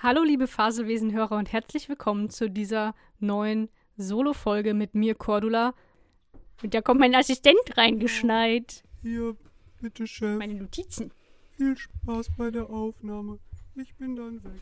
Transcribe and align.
Hallo 0.00 0.22
liebe 0.22 0.46
Faselwesen-Hörer 0.46 1.36
und 1.36 1.52
herzlich 1.52 1.88
willkommen 1.88 2.30
zu 2.30 2.48
dieser 2.48 2.94
neuen 3.18 3.68
Solo-Folge 3.96 4.72
mit 4.72 4.94
mir, 4.94 5.16
Cordula. 5.16 5.74
Und 6.62 6.72
da 6.72 6.82
kommt 6.82 7.00
mein 7.00 7.16
Assistent 7.16 7.76
reingeschneit. 7.76 8.84
Hier, 9.02 9.36
bitte, 9.80 10.06
Chef. 10.06 10.38
Meine 10.38 10.54
Notizen. 10.54 11.10
Viel 11.56 11.76
Spaß 11.76 12.28
bei 12.36 12.52
der 12.52 12.70
Aufnahme. 12.70 13.40
Ich 13.74 13.92
bin 13.96 14.14
dann 14.14 14.44
weg. 14.44 14.52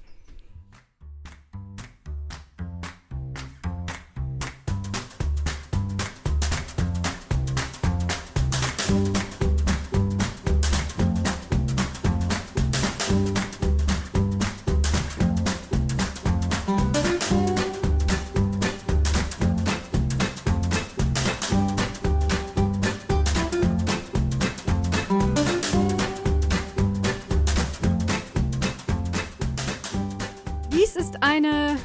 Ist 30.96 31.22
eine 31.22 31.76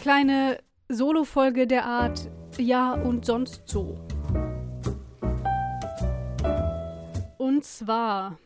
kleine 0.00 0.58
Solo-Folge 0.88 1.66
der 1.66 1.84
Art 1.84 2.30
Ja 2.58 2.94
und 2.94 3.26
sonst 3.26 3.68
so. 3.68 3.98
Und 7.38 7.64
zwar, 7.64 8.38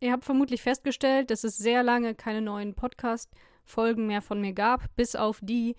ihr 0.00 0.12
habt 0.12 0.24
vermutlich 0.24 0.62
festgestellt, 0.62 1.30
dass 1.30 1.44
es 1.44 1.58
sehr 1.58 1.82
lange 1.82 2.14
keine 2.14 2.40
neuen 2.40 2.72
Podcast-Folgen 2.72 4.06
mehr 4.06 4.22
von 4.22 4.40
mir 4.40 4.54
gab, 4.54 4.84
bis 4.96 5.14
auf 5.14 5.40
die 5.42 5.76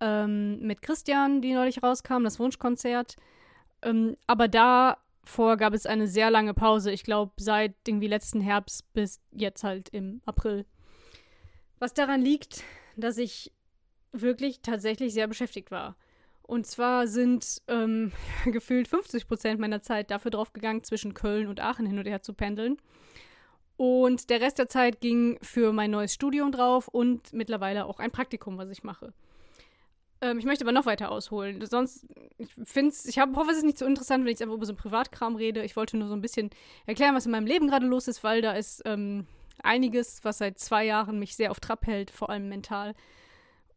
ähm, 0.00 0.58
mit 0.60 0.80
Christian, 0.80 1.42
die 1.42 1.52
neulich 1.52 1.82
rauskam, 1.82 2.24
das 2.24 2.38
Wunschkonzert. 2.38 3.16
Ähm, 3.82 4.16
aber 4.26 4.48
davor 4.48 5.58
gab 5.58 5.74
es 5.74 5.84
eine 5.84 6.06
sehr 6.06 6.30
lange 6.30 6.54
Pause. 6.54 6.90
Ich 6.90 7.04
glaube, 7.04 7.32
seit 7.36 7.74
irgendwie 7.86 8.08
letzten 8.08 8.40
Herbst 8.40 8.90
bis 8.94 9.20
jetzt 9.30 9.62
halt 9.62 9.90
im 9.90 10.22
April. 10.24 10.64
Was 11.78 11.94
daran 11.94 12.22
liegt, 12.22 12.64
dass 12.96 13.18
ich 13.18 13.52
wirklich 14.12 14.60
tatsächlich 14.62 15.12
sehr 15.12 15.26
beschäftigt 15.28 15.70
war. 15.70 15.96
Und 16.42 16.66
zwar 16.66 17.06
sind 17.06 17.62
ähm, 17.68 18.12
gefühlt 18.46 18.88
50 18.88 19.26
Prozent 19.26 19.60
meiner 19.60 19.82
Zeit 19.82 20.10
dafür 20.10 20.30
draufgegangen, 20.30 20.84
zwischen 20.84 21.14
Köln 21.14 21.48
und 21.48 21.60
Aachen 21.60 21.86
hin 21.86 21.98
und 21.98 22.06
her 22.06 22.22
zu 22.22 22.32
pendeln. 22.34 22.76
Und 23.76 24.30
der 24.30 24.40
Rest 24.40 24.58
der 24.58 24.68
Zeit 24.68 25.00
ging 25.00 25.38
für 25.42 25.72
mein 25.72 25.90
neues 25.90 26.14
Studium 26.14 26.50
drauf 26.50 26.88
und 26.88 27.32
mittlerweile 27.32 27.84
auch 27.84 27.98
ein 27.98 28.10
Praktikum, 28.10 28.56
was 28.56 28.70
ich 28.70 28.84
mache. 28.84 29.12
Ähm, 30.22 30.38
ich 30.38 30.46
möchte 30.46 30.64
aber 30.64 30.72
noch 30.72 30.86
weiter 30.86 31.10
ausholen. 31.10 31.64
Sonst, 31.66 32.06
ich 32.38 32.48
finde 32.64 32.90
es, 32.90 33.04
ich 33.04 33.18
hab, 33.18 33.36
hoffe, 33.36 33.50
es 33.50 33.58
ist 33.58 33.64
nicht 33.64 33.76
so 33.76 33.84
interessant, 33.84 34.24
wenn 34.24 34.28
ich 34.28 34.38
jetzt 34.38 34.42
einfach 34.42 34.56
über 34.56 34.64
so 34.64 34.72
einen 34.72 34.78
Privatkram 34.78 35.36
rede. 35.36 35.62
Ich 35.62 35.76
wollte 35.76 35.98
nur 35.98 36.08
so 36.08 36.14
ein 36.14 36.22
bisschen 36.22 36.50
erklären, 36.86 37.14
was 37.14 37.26
in 37.26 37.32
meinem 37.32 37.46
Leben 37.46 37.68
gerade 37.68 37.86
los 37.86 38.08
ist, 38.08 38.24
weil 38.24 38.40
da 38.40 38.52
ist 38.52 38.82
ähm, 38.86 39.26
einiges, 39.62 40.24
was 40.24 40.38
seit 40.38 40.58
zwei 40.58 40.84
Jahren 40.84 41.18
mich 41.18 41.36
sehr 41.36 41.50
auf 41.50 41.60
Trab 41.60 41.86
hält, 41.86 42.10
vor 42.10 42.30
allem 42.30 42.48
mental. 42.48 42.94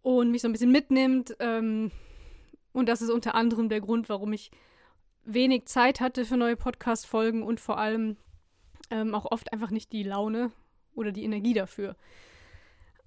Und 0.02 0.32
mich 0.32 0.42
so 0.42 0.48
ein 0.48 0.52
bisschen 0.52 0.72
mitnimmt. 0.72 1.36
Ähm, 1.40 1.92
und 2.72 2.88
das 2.88 3.02
ist 3.02 3.10
unter 3.10 3.36
anderem 3.36 3.70
der 3.70 3.82
Grund, 3.82 4.10
warum 4.10 4.34
ich 4.34 4.52
wenig 5.26 5.66
Zeit 5.66 6.00
hatte 6.00 6.26
für 6.26 6.38
neue 6.38 6.56
Podcast-Folgen 6.56 7.44
und 7.44 7.60
vor 7.60 7.78
allem 7.78 8.18
ähm, 8.90 9.14
auch 9.14 9.32
oft 9.32 9.52
einfach 9.54 9.70
nicht 9.70 9.92
die 9.92 10.04
Laune 10.04 10.52
oder 10.96 11.12
die 11.12 11.24
Energie 11.24 11.54
dafür. 11.54 11.96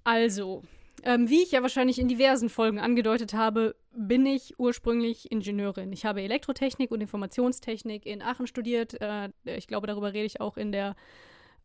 Also, 0.03 0.63
ähm, 1.03 1.29
wie 1.29 1.43
ich 1.43 1.51
ja 1.51 1.61
wahrscheinlich 1.61 1.99
in 1.99 2.07
diversen 2.07 2.49
Folgen 2.49 2.79
angedeutet 2.79 3.33
habe, 3.33 3.75
bin 3.91 4.25
ich 4.25 4.57
ursprünglich 4.59 5.31
Ingenieurin. 5.31 5.91
Ich 5.91 6.05
habe 6.05 6.21
Elektrotechnik 6.21 6.91
und 6.91 7.01
Informationstechnik 7.01 8.05
in 8.05 8.21
Aachen 8.21 8.47
studiert. 8.47 8.99
Äh, 9.01 9.29
ich 9.45 9.67
glaube, 9.67 9.87
darüber 9.87 10.13
rede 10.13 10.25
ich 10.25 10.41
auch 10.41 10.57
in 10.57 10.71
der 10.71 10.95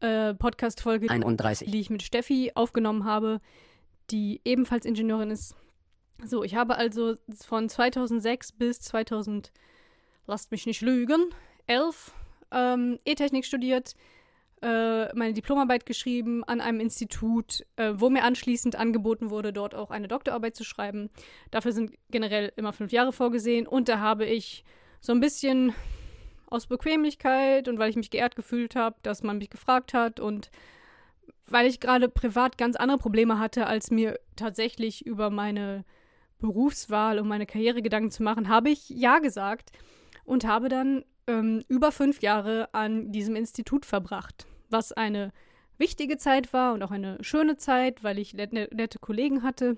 äh, 0.00 0.34
Podcast-Folge, 0.34 1.10
31. 1.10 1.70
die 1.70 1.80
ich 1.80 1.90
mit 1.90 2.02
Steffi 2.02 2.52
aufgenommen 2.54 3.04
habe, 3.04 3.40
die 4.10 4.40
ebenfalls 4.44 4.86
Ingenieurin 4.86 5.30
ist. 5.30 5.54
So, 6.24 6.42
ich 6.42 6.54
habe 6.54 6.76
also 6.76 7.14
von 7.46 7.68
2006 7.68 8.52
bis 8.52 8.80
2000, 8.80 9.52
lasst 10.26 10.50
mich 10.50 10.66
nicht 10.66 10.80
lügen, 10.80 11.30
11 11.66 12.12
ähm, 12.50 12.98
E-Technik 13.04 13.44
studiert, 13.44 13.94
äh, 14.62 15.14
meine 15.14 15.34
Diplomarbeit 15.34 15.86
geschrieben 15.86 16.42
an 16.44 16.60
einem 16.60 16.80
Institut, 16.80 17.64
äh, 17.76 17.92
wo 17.94 18.10
mir 18.10 18.24
anschließend 18.24 18.74
angeboten 18.74 19.30
wurde, 19.30 19.52
dort 19.52 19.74
auch 19.74 19.90
eine 19.90 20.08
Doktorarbeit 20.08 20.56
zu 20.56 20.64
schreiben. 20.64 21.10
Dafür 21.52 21.72
sind 21.72 21.92
generell 22.10 22.52
immer 22.56 22.72
fünf 22.72 22.90
Jahre 22.90 23.12
vorgesehen 23.12 23.68
und 23.68 23.88
da 23.88 24.00
habe 24.00 24.24
ich 24.24 24.64
so 25.00 25.12
ein 25.12 25.20
bisschen 25.20 25.72
aus 26.50 26.66
Bequemlichkeit 26.66 27.68
und 27.68 27.78
weil 27.78 27.90
ich 27.90 27.96
mich 27.96 28.10
geehrt 28.10 28.36
gefühlt 28.36 28.76
habe, 28.76 28.96
dass 29.02 29.22
man 29.22 29.38
mich 29.38 29.50
gefragt 29.50 29.94
hat 29.94 30.20
und 30.20 30.50
weil 31.46 31.66
ich 31.66 31.80
gerade 31.80 32.08
privat 32.08 32.58
ganz 32.58 32.76
andere 32.76 32.98
Probleme 32.98 33.38
hatte, 33.38 33.66
als 33.66 33.90
mir 33.90 34.18
tatsächlich 34.36 35.06
über 35.06 35.30
meine 35.30 35.84
Berufswahl 36.38 37.18
und 37.18 37.28
meine 37.28 37.46
Karriere 37.46 37.82
Gedanken 37.82 38.10
zu 38.10 38.22
machen, 38.22 38.48
habe 38.48 38.70
ich 38.70 38.88
Ja 38.88 39.18
gesagt 39.18 39.72
und 40.24 40.44
habe 40.44 40.68
dann 40.68 41.04
ähm, 41.26 41.64
über 41.68 41.92
fünf 41.92 42.22
Jahre 42.22 42.68
an 42.72 43.12
diesem 43.12 43.34
Institut 43.34 43.86
verbracht, 43.86 44.46
was 44.68 44.92
eine 44.92 45.32
wichtige 45.78 46.16
Zeit 46.16 46.52
war 46.52 46.74
und 46.74 46.82
auch 46.82 46.90
eine 46.90 47.22
schöne 47.22 47.56
Zeit, 47.56 48.02
weil 48.02 48.18
ich 48.18 48.34
nette, 48.34 48.98
Kollegen 48.98 49.42
hatte. 49.42 49.76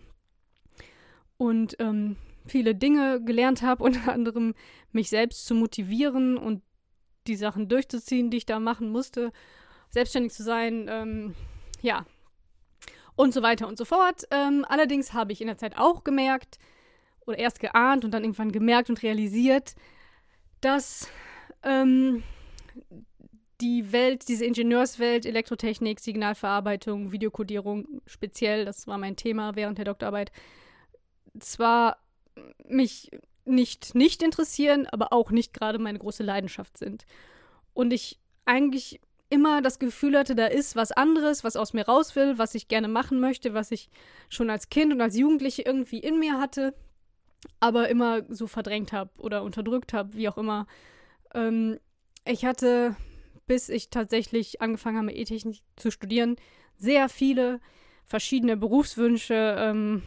Und 1.37 1.77
ähm, 1.79 2.17
viele 2.47 2.75
Dinge 2.75 3.23
gelernt 3.23 3.63
habe, 3.63 3.83
unter 3.85 4.13
anderem 4.13 4.55
mich 4.93 5.09
selbst 5.11 5.47
zu 5.47 5.55
motivieren 5.55 6.37
und 6.37 6.63
die 7.27 7.37
Sachen 7.37 7.69
durchzuziehen, 7.69 8.31
die 8.31 8.39
ich 8.39 8.47
da 8.47 8.59
machen 8.61 8.91
musste, 8.91 9.33
selbstständig 9.91 10.33
zu 10.33 10.43
sein, 10.43 10.87
ähm, 10.89 11.35
ja, 11.83 12.07
und 13.15 13.35
so 13.35 13.43
weiter 13.43 13.69
und 13.69 13.77
so 13.77 13.85
fort. 13.85 14.25
Ähm, 14.31 14.65
allerdings 14.69 15.13
habe 15.13 15.33
ich 15.33 15.41
in 15.41 15.47
der 15.47 15.59
Zeit 15.59 15.77
auch 15.77 16.05
gemerkt, 16.05 16.59
oder 17.27 17.39
erst 17.39 17.61
geahnt 17.61 18.05
und 18.05 18.11
dann 18.11 18.25
irgendwann 18.25 18.53
gemerkt 18.53 18.91
und 18.91 19.03
realisiert, 19.03 19.75
dass 20.61 21.09
ähm, 21.63 22.23
die 23.61 23.93
Welt, 23.93 24.29
diese 24.29 24.45
Ingenieurswelt, 24.45 25.27
Elektrotechnik, 25.27 26.01
Signalverarbeitung, 26.01 27.13
Videokodierung 27.13 28.03
speziell, 28.07 28.65
das 28.65 28.87
war 28.87 28.99
mein 28.99 29.17
Thema 29.17 29.55
während 29.55 29.79
der 29.79 29.85
Doktorarbeit, 29.85 30.33
zwar 31.39 31.99
mich 32.69 33.11
nicht 33.45 33.95
nicht 33.95 34.23
interessieren, 34.23 34.87
aber 34.87 35.13
auch 35.13 35.31
nicht 35.31 35.55
gerade 35.55 35.79
meine 35.79 35.99
große 35.99 36.23
Leidenschaft 36.23 36.79
sind. 36.79 37.07
Und 37.75 37.93
ich 37.93 38.19
eigentlich 38.45 39.01
immer 39.31 39.63
das 39.63 39.79
Gefühl 39.79 40.19
hatte, 40.19 40.35
da 40.35 40.47
ist 40.47 40.77
was 40.77 40.93
anderes, 40.93 41.45
was 41.45 41.57
aus 41.57 41.73
mir 41.73 41.87
raus 41.87 42.17
will, 42.17 42.37
was 42.37 42.55
ich 42.55 42.69
gerne 42.69 42.89
machen 42.89 43.21
möchte, 43.21 43.55
was 43.55 43.71
ich 43.71 43.89
schon 44.29 44.51
als 44.51 44.69
Kind 44.69 44.93
und 44.93 45.01
als 45.01 45.17
Jugendliche 45.17 45.63
irgendwie 45.63 45.99
in 45.99 46.19
mir 46.19 46.39
hatte, 46.39 46.75
aber 47.61 47.89
immer 47.89 48.23
so 48.29 48.49
verdrängt 48.49 48.93
habe 48.93 49.11
oder 49.19 49.43
unterdrückt 49.45 49.93
habe, 49.93 50.15
wie 50.15 50.29
auch 50.29 50.37
immer. 50.37 50.67
Ähm, 51.33 51.79
ich 52.27 52.45
hatte, 52.45 52.97
bis 53.47 53.69
ich 53.69 53.89
tatsächlich 53.89 54.61
angefangen 54.61 54.99
habe, 54.99 55.13
E-Technik 55.13 55.61
zu 55.77 55.91
studieren, 55.93 56.37
sehr 56.77 57.09
viele 57.09 57.61
verschiedene 58.05 58.57
Berufswünsche. 58.57 59.57
Ähm, 59.59 60.03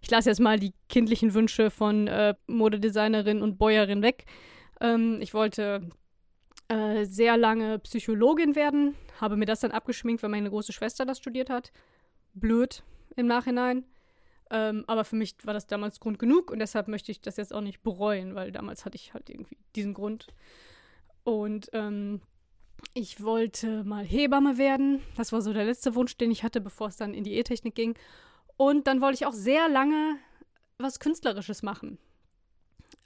ich 0.00 0.10
lasse 0.10 0.30
jetzt 0.30 0.40
mal 0.40 0.58
die 0.58 0.72
kindlichen 0.88 1.34
Wünsche 1.34 1.70
von 1.70 2.06
äh, 2.06 2.34
Modedesignerin 2.46 3.42
und 3.42 3.58
Bäuerin 3.58 4.02
weg. 4.02 4.24
Ähm, 4.80 5.18
ich 5.20 5.34
wollte 5.34 5.88
äh, 6.68 7.04
sehr 7.04 7.36
lange 7.36 7.78
Psychologin 7.80 8.54
werden, 8.54 8.94
habe 9.20 9.36
mir 9.36 9.46
das 9.46 9.60
dann 9.60 9.72
abgeschminkt, 9.72 10.22
weil 10.22 10.30
meine 10.30 10.50
große 10.50 10.72
Schwester 10.72 11.04
das 11.04 11.18
studiert 11.18 11.50
hat. 11.50 11.72
Blöd 12.32 12.82
im 13.16 13.26
Nachhinein. 13.26 13.84
Ähm, 14.50 14.84
aber 14.86 15.04
für 15.04 15.16
mich 15.16 15.36
war 15.44 15.54
das 15.54 15.66
damals 15.66 16.00
Grund 16.00 16.18
genug 16.18 16.50
und 16.50 16.58
deshalb 16.58 16.88
möchte 16.88 17.12
ich 17.12 17.20
das 17.20 17.36
jetzt 17.36 17.54
auch 17.54 17.60
nicht 17.60 17.82
bereuen, 17.82 18.34
weil 18.34 18.50
damals 18.50 18.84
hatte 18.84 18.96
ich 18.96 19.14
halt 19.14 19.30
irgendwie 19.30 19.58
diesen 19.76 19.94
Grund. 19.94 20.28
Und 21.22 21.70
ähm, 21.72 22.20
ich 22.94 23.22
wollte 23.22 23.84
mal 23.84 24.04
Hebamme 24.04 24.58
werden. 24.58 25.02
Das 25.16 25.32
war 25.32 25.42
so 25.42 25.52
der 25.52 25.64
letzte 25.64 25.94
Wunsch, 25.94 26.16
den 26.16 26.30
ich 26.30 26.42
hatte, 26.42 26.60
bevor 26.60 26.88
es 26.88 26.96
dann 26.96 27.14
in 27.14 27.24
die 27.24 27.34
E-Technik 27.34 27.74
ging. 27.74 27.94
Und 28.60 28.86
dann 28.86 29.00
wollte 29.00 29.14
ich 29.14 29.24
auch 29.24 29.32
sehr 29.32 29.70
lange 29.70 30.18
was 30.76 31.00
Künstlerisches 31.00 31.62
machen. 31.62 31.96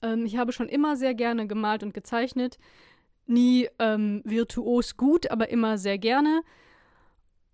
Ähm, 0.03 0.27
ich 0.27 0.37
habe 0.37 0.51
schon 0.51 0.69
immer 0.69 0.97
sehr 0.97 1.15
gerne 1.15 1.47
gemalt 1.47 1.85
und 1.85 1.95
gezeichnet. 1.95 2.59
Nie 3.27 3.69
ähm, 3.79 4.21
virtuos 4.25 4.97
gut, 4.97 5.31
aber 5.31 5.51
immer 5.51 5.79
sehr 5.79 5.97
gerne. 5.97 6.43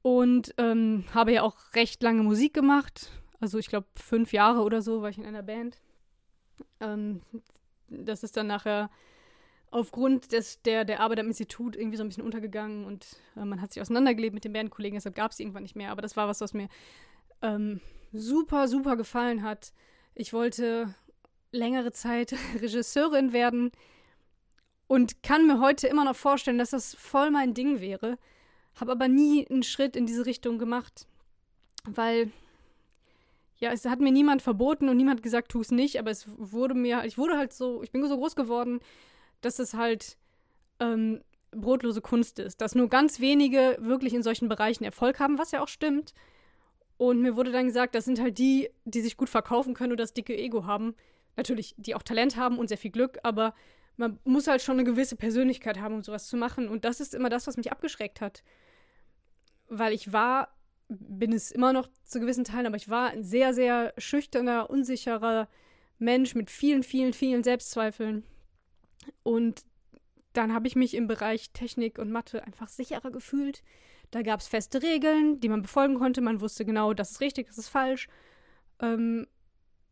Und 0.00 0.54
ähm, 0.56 1.04
habe 1.12 1.32
ja 1.32 1.42
auch 1.42 1.74
recht 1.74 2.02
lange 2.02 2.22
Musik 2.22 2.54
gemacht. 2.54 3.10
Also 3.38 3.58
ich 3.58 3.66
glaube 3.66 3.88
fünf 3.96 4.32
Jahre 4.32 4.62
oder 4.62 4.80
so 4.80 5.02
war 5.02 5.10
ich 5.10 5.18
in 5.18 5.26
einer 5.26 5.42
Band. 5.42 5.78
Ähm, 6.80 7.20
das 7.88 8.22
ist 8.22 8.34
dann 8.34 8.46
nachher 8.46 8.88
aufgrund 9.70 10.32
des, 10.32 10.62
der, 10.62 10.86
der 10.86 11.00
Arbeit 11.00 11.20
am 11.20 11.26
Institut 11.26 11.76
irgendwie 11.76 11.98
so 11.98 12.02
ein 12.02 12.08
bisschen 12.08 12.24
untergegangen 12.24 12.86
und 12.86 13.18
äh, 13.36 13.44
man 13.44 13.60
hat 13.60 13.74
sich 13.74 13.82
auseinandergelebt 13.82 14.32
mit 14.32 14.44
den 14.44 14.54
Bandkollegen, 14.54 14.96
deshalb 14.96 15.14
gab 15.14 15.32
es 15.32 15.38
irgendwann 15.38 15.64
nicht 15.64 15.76
mehr. 15.76 15.90
Aber 15.90 16.00
das 16.00 16.16
war 16.16 16.28
was, 16.28 16.40
was 16.40 16.54
mir 16.54 16.68
ähm, 17.42 17.80
super, 18.12 18.68
super 18.68 18.96
gefallen 18.96 19.42
hat. 19.42 19.72
Ich 20.14 20.32
wollte 20.32 20.94
längere 21.52 21.92
Zeit 21.92 22.34
Regisseurin 22.60 23.32
werden 23.32 23.72
und 24.86 25.22
kann 25.22 25.46
mir 25.46 25.60
heute 25.60 25.86
immer 25.86 26.04
noch 26.04 26.16
vorstellen, 26.16 26.58
dass 26.58 26.70
das 26.70 26.94
voll 26.94 27.30
mein 27.30 27.54
Ding 27.54 27.80
wäre. 27.80 28.18
Habe 28.74 28.92
aber 28.92 29.08
nie 29.08 29.46
einen 29.48 29.62
Schritt 29.62 29.96
in 29.96 30.06
diese 30.06 30.26
Richtung 30.26 30.58
gemacht, 30.58 31.06
weil 31.84 32.32
ja, 33.60 33.70
es 33.72 33.84
hat 33.84 34.00
mir 34.00 34.10
niemand 34.10 34.42
verboten 34.42 34.88
und 34.88 34.96
niemand 34.96 35.22
gesagt, 35.22 35.52
tu 35.52 35.60
es 35.60 35.70
nicht, 35.70 35.98
aber 35.98 36.10
es 36.10 36.26
wurde 36.36 36.74
mir, 36.74 37.04
ich 37.04 37.18
wurde 37.18 37.36
halt 37.36 37.52
so, 37.52 37.82
ich 37.82 37.92
bin 37.92 38.06
so 38.08 38.16
groß 38.16 38.34
geworden, 38.34 38.80
dass 39.42 39.58
es 39.58 39.74
halt 39.74 40.16
ähm, 40.80 41.20
brotlose 41.50 42.00
Kunst 42.00 42.38
ist, 42.38 42.60
dass 42.60 42.74
nur 42.74 42.88
ganz 42.88 43.20
wenige 43.20 43.76
wirklich 43.80 44.14
in 44.14 44.22
solchen 44.22 44.48
Bereichen 44.48 44.84
Erfolg 44.84 45.20
haben, 45.20 45.38
was 45.38 45.50
ja 45.50 45.62
auch 45.62 45.68
stimmt. 45.68 46.14
Und 47.00 47.22
mir 47.22 47.34
wurde 47.34 47.50
dann 47.50 47.64
gesagt, 47.64 47.94
das 47.94 48.04
sind 48.04 48.20
halt 48.20 48.36
die, 48.36 48.68
die 48.84 49.00
sich 49.00 49.16
gut 49.16 49.30
verkaufen 49.30 49.72
können 49.72 49.92
und 49.92 49.98
das 49.98 50.12
dicke 50.12 50.36
Ego 50.36 50.66
haben. 50.66 50.94
Natürlich, 51.34 51.74
die 51.78 51.94
auch 51.94 52.02
Talent 52.02 52.36
haben 52.36 52.58
und 52.58 52.68
sehr 52.68 52.76
viel 52.76 52.90
Glück, 52.90 53.18
aber 53.22 53.54
man 53.96 54.18
muss 54.24 54.48
halt 54.48 54.60
schon 54.60 54.74
eine 54.74 54.84
gewisse 54.84 55.16
Persönlichkeit 55.16 55.80
haben, 55.80 55.94
um 55.94 56.02
sowas 56.02 56.26
zu 56.26 56.36
machen. 56.36 56.68
Und 56.68 56.84
das 56.84 57.00
ist 57.00 57.14
immer 57.14 57.30
das, 57.30 57.46
was 57.46 57.56
mich 57.56 57.72
abgeschreckt 57.72 58.20
hat. 58.20 58.42
Weil 59.70 59.94
ich 59.94 60.12
war 60.12 60.54
bin 60.90 61.32
es 61.32 61.50
immer 61.50 61.72
noch 61.72 61.88
zu 62.04 62.20
gewissen 62.20 62.44
Teilen, 62.44 62.66
aber 62.66 62.76
ich 62.76 62.90
war 62.90 63.08
ein 63.08 63.24
sehr, 63.24 63.54
sehr 63.54 63.94
schüchterner, 63.96 64.68
unsicherer 64.68 65.48
Mensch 65.98 66.34
mit 66.34 66.50
vielen, 66.50 66.82
vielen, 66.82 67.14
vielen 67.14 67.42
Selbstzweifeln. 67.42 68.24
Und 69.22 69.64
dann 70.34 70.52
habe 70.52 70.66
ich 70.66 70.76
mich 70.76 70.92
im 70.92 71.06
Bereich 71.06 71.50
Technik 71.52 71.98
und 71.98 72.12
Mathe 72.12 72.44
einfach 72.44 72.68
sicherer 72.68 73.10
gefühlt. 73.10 73.62
Da 74.10 74.22
gab 74.22 74.40
es 74.40 74.48
feste 74.48 74.82
Regeln, 74.82 75.40
die 75.40 75.48
man 75.48 75.62
befolgen 75.62 75.96
konnte. 75.96 76.20
Man 76.20 76.40
wusste 76.40 76.64
genau, 76.64 76.92
das 76.94 77.12
ist 77.12 77.20
richtig, 77.20 77.46
das 77.46 77.58
ist 77.58 77.68
falsch. 77.68 78.08
Ähm, 78.80 79.26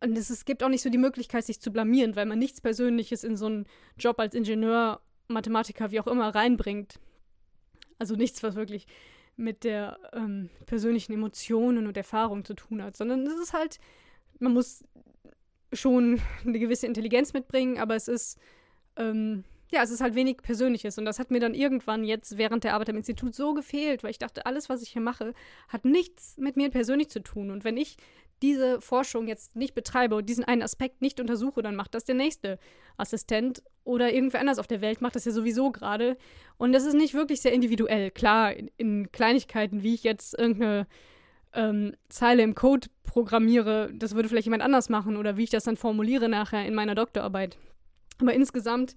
und 0.01 0.17
es, 0.17 0.31
es 0.31 0.45
gibt 0.45 0.63
auch 0.63 0.69
nicht 0.69 0.83
so 0.83 0.91
die 0.91 0.99
Möglichkeit, 0.99 1.45
sich 1.45 1.61
zu 1.61 1.73
blamieren, 1.73 2.17
weil 2.17 2.27
man 2.27 2.39
nichts 2.39 2.61
Persönliches 2.61 3.25
in 3.25 3.37
so 3.37 3.47
einen 3.47 3.67
Job 3.99 4.19
als 4.21 4.35
Ingenieur, 4.35 5.01
Mathematiker, 5.29 5.91
wie 5.91 6.01
auch 6.01 6.07
immer, 6.07 6.35
reinbringt. 6.35 6.99
Also 7.99 8.15
nichts, 8.15 8.43
was 8.43 8.55
wirklich 8.55 8.87
mit 9.37 9.65
der 9.65 9.99
ähm, 10.13 10.51
persönlichen 10.67 11.13
Emotionen 11.13 11.87
und 11.87 11.97
Erfahrung 11.97 12.45
zu 12.45 12.55
tun 12.55 12.83
hat, 12.83 12.97
sondern 12.97 13.27
es 13.27 13.39
ist 13.39 13.53
halt, 13.53 13.79
man 14.41 14.53
muss 14.53 14.85
schon 15.73 16.21
eine 16.45 16.59
gewisse 16.59 16.87
Intelligenz 16.87 17.33
mitbringen, 17.33 17.79
aber 17.79 17.95
es 17.95 18.09
ist, 18.09 18.39
ähm, 18.97 19.45
ja, 19.71 19.83
es 19.83 19.91
ist 19.91 20.01
halt 20.01 20.15
wenig 20.15 20.39
Persönliches. 20.39 20.99
Und 20.99 21.05
das 21.05 21.19
hat 21.19 21.31
mir 21.31 21.41
dann 21.41 21.55
irgendwann 21.55 22.05
jetzt 22.05 22.39
während 22.39 22.65
der 22.65 22.75
Arbeit 22.75 22.91
am 22.91 22.97
Institut 22.97 23.35
so 23.35 23.55
gefehlt, 23.55 24.03
weil 24.03 24.11
ich 24.11 24.19
dachte, 24.19 24.47
alles, 24.47 24.69
was 24.69 24.83
ich 24.83 24.91
hier 24.91 25.03
mache, 25.03 25.35
hat 25.69 25.85
nichts 25.85 26.37
mit 26.39 26.57
mir 26.57 26.71
persönlich 26.71 27.11
zu 27.11 27.21
tun. 27.21 27.51
Und 27.51 27.65
wenn 27.65 27.77
ich 27.77 27.97
diese 28.43 28.81
Forschung 28.81 29.27
jetzt 29.27 29.57
nicht 29.57 29.75
betreibe 29.75 30.15
und 30.15 30.29
diesen 30.29 30.45
einen 30.45 30.63
Aspekt 30.63 31.03
nicht 31.03 31.21
untersuche, 31.21 31.61
dann 31.63 31.77
macht 31.77 31.95
das 31.95 32.05
der 32.05 32.15
nächste 32.15 32.59
Assistent 32.97 33.63
oder 33.85 34.13
irgendwer 34.13 34.41
anders 34.41 34.59
auf 34.59 34.67
der 34.67 34.81
Welt 34.81 35.01
macht 35.01 35.17
das 35.17 35.25
ja 35.25 35.33
sowieso 35.33 35.71
gerade. 35.71 36.17
Und 36.57 36.73
das 36.73 36.85
ist 36.85 36.95
nicht 36.95 37.15
wirklich 37.15 37.41
sehr 37.41 37.53
individuell. 37.53 38.11
Klar, 38.11 38.53
in, 38.53 38.71
in 38.77 39.11
Kleinigkeiten, 39.13 39.83
wie 39.83 39.95
ich 39.95 40.05
jetzt 40.05 40.39
irgendeine 40.39 40.87
ähm, 41.53 41.95
Zeile 42.09 42.43
im 42.43 42.55
Code 42.55 42.89
programmiere, 43.03 43.91
das 43.95 44.15
würde 44.15 44.29
vielleicht 44.29 44.47
jemand 44.47 44.63
anders 44.63 44.89
machen 44.89 45.17
oder 45.17 45.37
wie 45.37 45.45
ich 45.45 45.51
das 45.51 45.65
dann 45.65 45.77
formuliere 45.77 46.29
nachher 46.29 46.65
in 46.67 46.75
meiner 46.75 46.95
Doktorarbeit. 46.95 47.57
Aber 48.21 48.35
insgesamt 48.35 48.95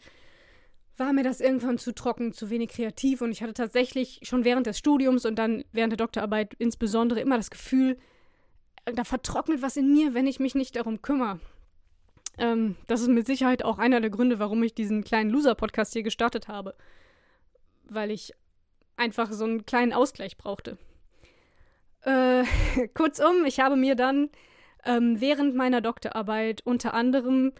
war 1.01 1.13
mir 1.13 1.23
das 1.23 1.41
irgendwann 1.41 1.79
zu 1.79 1.93
trocken, 1.93 2.31
zu 2.31 2.51
wenig 2.51 2.69
kreativ 2.69 3.21
und 3.21 3.31
ich 3.31 3.41
hatte 3.41 3.53
tatsächlich 3.53 4.19
schon 4.21 4.45
während 4.45 4.67
des 4.67 4.77
Studiums 4.77 5.25
und 5.25 5.35
dann 5.35 5.63
während 5.71 5.91
der 5.91 5.97
Doktorarbeit 5.97 6.53
insbesondere 6.59 7.19
immer 7.19 7.37
das 7.37 7.49
Gefühl, 7.49 7.97
da 8.85 9.03
vertrocknet 9.03 9.63
was 9.63 9.77
in 9.77 9.91
mir, 9.91 10.13
wenn 10.13 10.27
ich 10.27 10.39
mich 10.39 10.53
nicht 10.53 10.75
darum 10.75 11.01
kümmere. 11.01 11.39
Ähm, 12.37 12.75
das 12.87 13.01
ist 13.01 13.07
mit 13.07 13.25
Sicherheit 13.25 13.65
auch 13.65 13.79
einer 13.79 13.99
der 13.99 14.11
Gründe, 14.11 14.37
warum 14.37 14.61
ich 14.61 14.75
diesen 14.75 15.03
kleinen 15.03 15.31
Loser-Podcast 15.31 15.93
hier 15.93 16.03
gestartet 16.03 16.47
habe. 16.47 16.75
Weil 17.83 18.11
ich 18.11 18.33
einfach 18.95 19.31
so 19.31 19.43
einen 19.43 19.65
kleinen 19.65 19.93
Ausgleich 19.93 20.37
brauchte. 20.37 20.77
Äh, 22.03 22.43
kurzum, 22.93 23.45
ich 23.45 23.59
habe 23.59 23.75
mir 23.75 23.95
dann 23.95 24.29
ähm, 24.85 25.19
während 25.19 25.55
meiner 25.55 25.81
Doktorarbeit 25.81 26.61
unter 26.63 26.93
anderem 26.93 27.53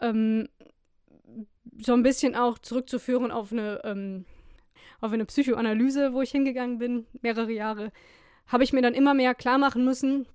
ähm, 0.00 0.48
so 1.78 1.92
ein 1.94 2.02
bisschen 2.02 2.34
auch 2.34 2.58
zurückzuführen 2.58 3.30
auf 3.30 3.52
eine, 3.52 3.80
ähm, 3.84 4.24
auf 5.00 5.12
eine 5.12 5.24
Psychoanalyse, 5.24 6.12
wo 6.12 6.22
ich 6.22 6.30
hingegangen 6.30 6.78
bin, 6.78 7.06
mehrere 7.20 7.52
Jahre, 7.52 7.92
habe 8.46 8.64
ich 8.64 8.72
mir 8.72 8.82
dann 8.82 8.94
immer 8.94 9.14
mehr 9.14 9.34
klar 9.34 9.58
machen 9.58 9.84
müssen, 9.84 10.26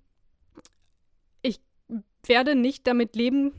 werde 2.28 2.56
nicht 2.56 2.88
damit 2.88 3.16
leben 3.16 3.54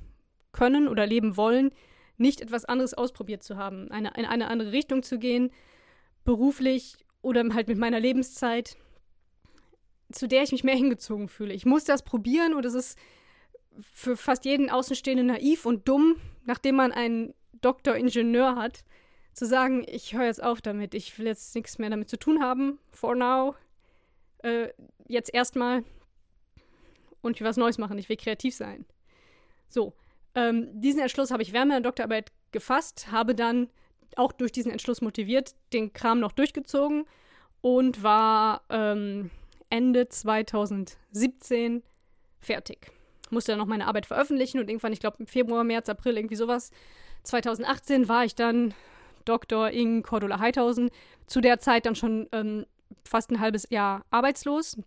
können 0.52 0.88
oder 0.88 1.06
leben 1.06 1.36
wollen, 1.36 1.70
nicht 2.16 2.40
etwas 2.40 2.64
anderes 2.64 2.94
ausprobiert 2.94 3.42
zu 3.42 3.56
haben, 3.56 3.90
eine, 3.90 4.12
in 4.16 4.24
eine 4.24 4.48
andere 4.48 4.72
Richtung 4.72 5.02
zu 5.02 5.18
gehen, 5.18 5.50
beruflich 6.24 6.96
oder 7.22 7.44
halt 7.54 7.68
mit 7.68 7.78
meiner 7.78 8.00
Lebenszeit, 8.00 8.76
zu 10.10 10.26
der 10.26 10.42
ich 10.42 10.52
mich 10.52 10.64
mehr 10.64 10.76
hingezogen 10.76 11.28
fühle. 11.28 11.54
Ich 11.54 11.66
muss 11.66 11.84
das 11.84 12.02
probieren 12.02 12.54
und 12.54 12.64
es 12.64 12.74
ist 12.74 12.98
für 13.92 14.16
fast 14.16 14.44
jeden 14.44 14.70
Außenstehenden 14.70 15.26
naiv 15.26 15.64
und 15.64 15.88
dumm, 15.88 16.16
nachdem 16.44 16.76
man 16.76 16.92
einen 16.92 17.34
Doktor-Ingenieur 17.60 18.56
hat, 18.56 18.84
zu 19.32 19.46
sagen, 19.46 19.84
ich 19.86 20.14
höre 20.14 20.24
jetzt 20.24 20.42
auf 20.42 20.60
damit, 20.60 20.94
ich 20.94 21.18
will 21.18 21.26
jetzt 21.26 21.54
nichts 21.54 21.78
mehr 21.78 21.90
damit 21.90 22.08
zu 22.08 22.18
tun 22.18 22.42
haben, 22.42 22.78
for 22.90 23.14
now, 23.14 23.54
äh, 24.38 24.68
jetzt 25.06 25.32
erstmal 25.32 25.84
und 27.22 27.36
ich 27.36 27.40
will 27.40 27.48
was 27.48 27.56
Neues 27.56 27.78
machen, 27.78 27.98
ich 27.98 28.08
will 28.08 28.16
kreativ 28.16 28.54
sein. 28.54 28.84
So, 29.68 29.92
ähm, 30.34 30.68
diesen 30.80 31.00
Entschluss 31.00 31.30
habe 31.30 31.42
ich 31.42 31.52
während 31.52 31.70
meiner 31.70 31.82
Doktorarbeit 31.82 32.32
gefasst, 32.52 33.10
habe 33.10 33.34
dann 33.34 33.68
auch 34.16 34.32
durch 34.32 34.52
diesen 34.52 34.72
Entschluss 34.72 35.00
motiviert, 35.00 35.54
den 35.72 35.92
Kram 35.92 36.20
noch 36.20 36.32
durchgezogen 36.32 37.04
und 37.60 38.02
war 38.02 38.62
ähm, 38.70 39.30
Ende 39.70 40.08
2017 40.08 41.82
fertig. 42.40 42.90
Musste 43.30 43.52
dann 43.52 43.58
noch 43.58 43.66
meine 43.66 43.86
Arbeit 43.86 44.06
veröffentlichen 44.06 44.58
und 44.58 44.70
irgendwann, 44.70 44.92
ich 44.92 45.00
glaube 45.00 45.18
im 45.20 45.26
Februar, 45.26 45.64
März, 45.64 45.88
April, 45.88 46.16
irgendwie 46.16 46.36
sowas, 46.36 46.70
2018 47.22 48.08
war 48.08 48.24
ich 48.24 48.34
dann 48.34 48.74
Dr. 49.24 49.70
Ing 49.70 50.02
Cordula 50.02 50.38
Heithausen, 50.38 50.90
zu 51.26 51.40
der 51.40 51.58
Zeit 51.58 51.86
dann 51.86 51.94
schon 51.94 52.28
ähm, 52.32 52.64
fast 53.04 53.30
ein 53.30 53.40
halbes 53.40 53.68
Jahr 53.70 54.04
arbeitslos, 54.10 54.78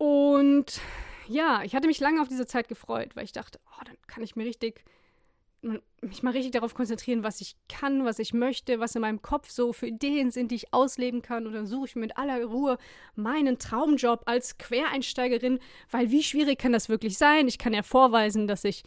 und 0.00 0.80
ja, 1.28 1.62
ich 1.62 1.74
hatte 1.74 1.86
mich 1.86 2.00
lange 2.00 2.22
auf 2.22 2.28
diese 2.28 2.46
Zeit 2.46 2.68
gefreut, 2.68 3.14
weil 3.16 3.24
ich 3.24 3.32
dachte, 3.32 3.60
oh, 3.66 3.84
dann 3.84 3.98
kann 4.06 4.22
ich 4.22 4.34
mir 4.34 4.46
richtig, 4.46 4.82
mich 6.00 6.22
mal 6.22 6.30
richtig 6.30 6.52
darauf 6.52 6.72
konzentrieren, 6.72 7.22
was 7.22 7.42
ich 7.42 7.54
kann, 7.68 8.06
was 8.06 8.18
ich 8.18 8.32
möchte, 8.32 8.80
was 8.80 8.94
in 8.94 9.02
meinem 9.02 9.20
Kopf 9.20 9.50
so 9.50 9.74
für 9.74 9.88
Ideen 9.88 10.30
sind, 10.30 10.52
die 10.52 10.54
ich 10.54 10.72
ausleben 10.72 11.20
kann. 11.20 11.46
Und 11.46 11.52
dann 11.52 11.66
suche 11.66 11.84
ich 11.84 11.96
mir 11.96 12.00
mit 12.00 12.16
aller 12.16 12.42
Ruhe 12.42 12.78
meinen 13.14 13.58
Traumjob 13.58 14.22
als 14.24 14.56
Quereinsteigerin, 14.56 15.58
weil 15.90 16.10
wie 16.10 16.22
schwierig 16.22 16.58
kann 16.58 16.72
das 16.72 16.88
wirklich 16.88 17.18
sein? 17.18 17.46
Ich 17.46 17.58
kann 17.58 17.74
ja 17.74 17.82
vorweisen, 17.82 18.48
dass 18.48 18.64
ich 18.64 18.84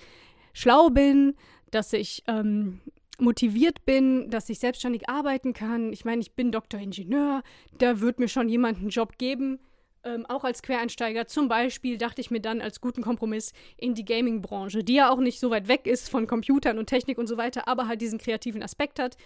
schlau 0.54 0.90
bin, 0.90 1.36
dass 1.72 1.92
ich 1.94 2.24
ähm, 2.28 2.80
motiviert 3.20 3.86
bin, 3.86 4.30
dass 4.30 4.50
ich 4.50 4.60
selbstständig 4.60 5.10
arbeiten 5.10 5.54
kann. 5.54 5.92
Ich 5.92 6.06
meine, 6.06 6.22
ich 6.22 6.34
bin 6.34 6.52
Doktoringenieur, 6.52 7.44
da 7.78 8.00
wird 8.00 8.20
mir 8.20 8.28
schon 8.28 8.50
jemand 8.50 8.80
einen 8.80 8.90
Job 8.90 9.18
geben 9.18 9.60
ähm, 10.04 10.26
auch 10.28 10.44
als 10.44 10.62
Quereinsteiger, 10.62 11.28
zum 11.28 11.48
Beispiel 11.48 11.98
dachte 11.98 12.22
ich 12.22 12.32
mir 12.32 12.42
dann 12.42 12.62
als 12.62 12.82
guten 12.82 13.02
Kompromiss 13.02 13.54
in 13.78 13.96
die 13.96 14.06
Gaming-Branche, 14.06 14.84
die 14.84 14.96
ja 14.96 15.10
auch 15.10 15.20
nicht 15.20 15.40
so 15.40 15.50
weit 15.50 15.68
weg 15.68 15.88
ist 15.88 16.10
von 16.10 16.28
Computern 16.28 16.78
und 16.78 16.88
Technik 16.88 17.18
und 17.18 17.28
so 17.28 17.38
weiter, 17.38 17.68
aber 17.68 17.88
halt 17.88 18.02
diesen 18.02 18.20
kreativen 18.20 18.64
Aspekt 18.64 19.00
hat, 19.00 19.18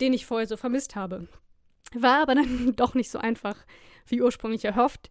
den 0.00 0.12
ich 0.12 0.26
vorher 0.26 0.46
so 0.46 0.56
vermisst 0.56 0.94
habe. 0.94 1.28
War 1.94 2.22
aber 2.22 2.34
dann 2.34 2.72
doch 2.76 2.94
nicht 2.94 3.10
so 3.10 3.18
einfach, 3.18 3.56
wie 4.06 4.20
ursprünglich 4.20 4.64
erhofft. 4.64 5.10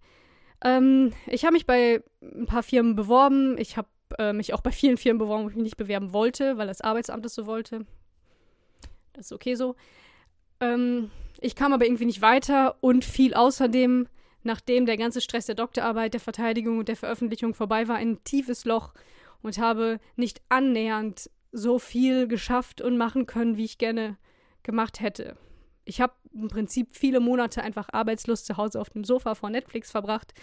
Ähm, 0.63 1.11
ich 1.27 1.43
habe 1.43 1.53
mich 1.53 1.65
bei 1.65 2.03
ein 2.21 2.45
paar 2.45 2.63
Firmen 2.63 2.95
beworben. 2.95 3.57
Ich 3.57 3.77
habe 3.77 3.87
äh, 4.17 4.33
mich 4.33 4.53
auch 4.53 4.61
bei 4.61 4.71
vielen 4.71 4.97
Firmen 4.97 5.19
beworben, 5.19 5.45
wo 5.45 5.49
ich 5.49 5.55
mich 5.55 5.63
nicht 5.63 5.77
bewerben 5.77 6.13
wollte, 6.13 6.57
weil 6.57 6.67
das 6.67 6.81
Arbeitsamt 6.81 7.25
es 7.25 7.35
so 7.35 7.45
wollte. 7.45 7.85
Das 9.13 9.27
ist 9.27 9.31
okay 9.31 9.55
so. 9.55 9.75
Ähm, 10.59 11.11
ich 11.41 11.55
kam 11.55 11.73
aber 11.73 11.85
irgendwie 11.85 12.05
nicht 12.05 12.21
weiter 12.21 12.77
und 12.81 13.05
fiel 13.05 13.33
außerdem 13.33 14.07
nachdem 14.45 14.85
der 14.85 14.95
ganze 14.95 15.21
Stress 15.21 15.47
der 15.47 15.55
Doktorarbeit, 15.55 16.13
der 16.13 16.21
Verteidigung 16.21 16.77
und 16.77 16.87
der 16.87 16.95
Veröffentlichung 16.95 17.53
vorbei 17.53 17.87
war, 17.87 17.95
ein 17.95 18.23
tiefes 18.23 18.63
Loch 18.63 18.93
und 19.41 19.57
habe 19.57 19.99
nicht 20.15 20.41
annähernd 20.49 21.29
so 21.51 21.79
viel 21.79 22.27
geschafft 22.27 22.79
und 22.79 22.95
machen 22.95 23.25
können, 23.25 23.57
wie 23.57 23.65
ich 23.65 23.79
gerne 23.79 24.17
gemacht 24.63 24.99
hätte. 24.99 25.35
Ich 25.83 25.99
habe 25.99 26.13
im 26.33 26.47
Prinzip 26.47 26.89
viele 26.91 27.19
Monate 27.19 27.63
einfach 27.63 27.89
arbeitslos 27.91 28.43
zu 28.43 28.57
Hause 28.57 28.79
auf 28.79 28.89
dem 28.91 29.03
Sofa 29.03 29.35
vor 29.35 29.49
Netflix 29.49 29.91
verbracht, 29.91 30.33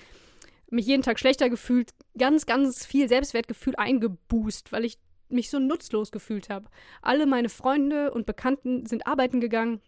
mich 0.72 0.86
jeden 0.86 1.02
Tag 1.02 1.18
schlechter 1.18 1.50
gefühlt, 1.50 1.90
ganz, 2.16 2.46
ganz 2.46 2.86
viel 2.86 3.08
Selbstwertgefühl 3.08 3.76
eingeboost, 3.76 4.72
weil 4.72 4.84
ich 4.84 4.98
mich 5.28 5.50
so 5.50 5.58
nutzlos 5.58 6.12
gefühlt 6.12 6.48
habe. 6.48 6.68
Alle 7.00 7.26
meine 7.26 7.48
Freunde 7.48 8.12
und 8.12 8.26
Bekannten 8.26 8.86
sind 8.86 9.06
arbeiten 9.06 9.40
gegangen 9.40 9.80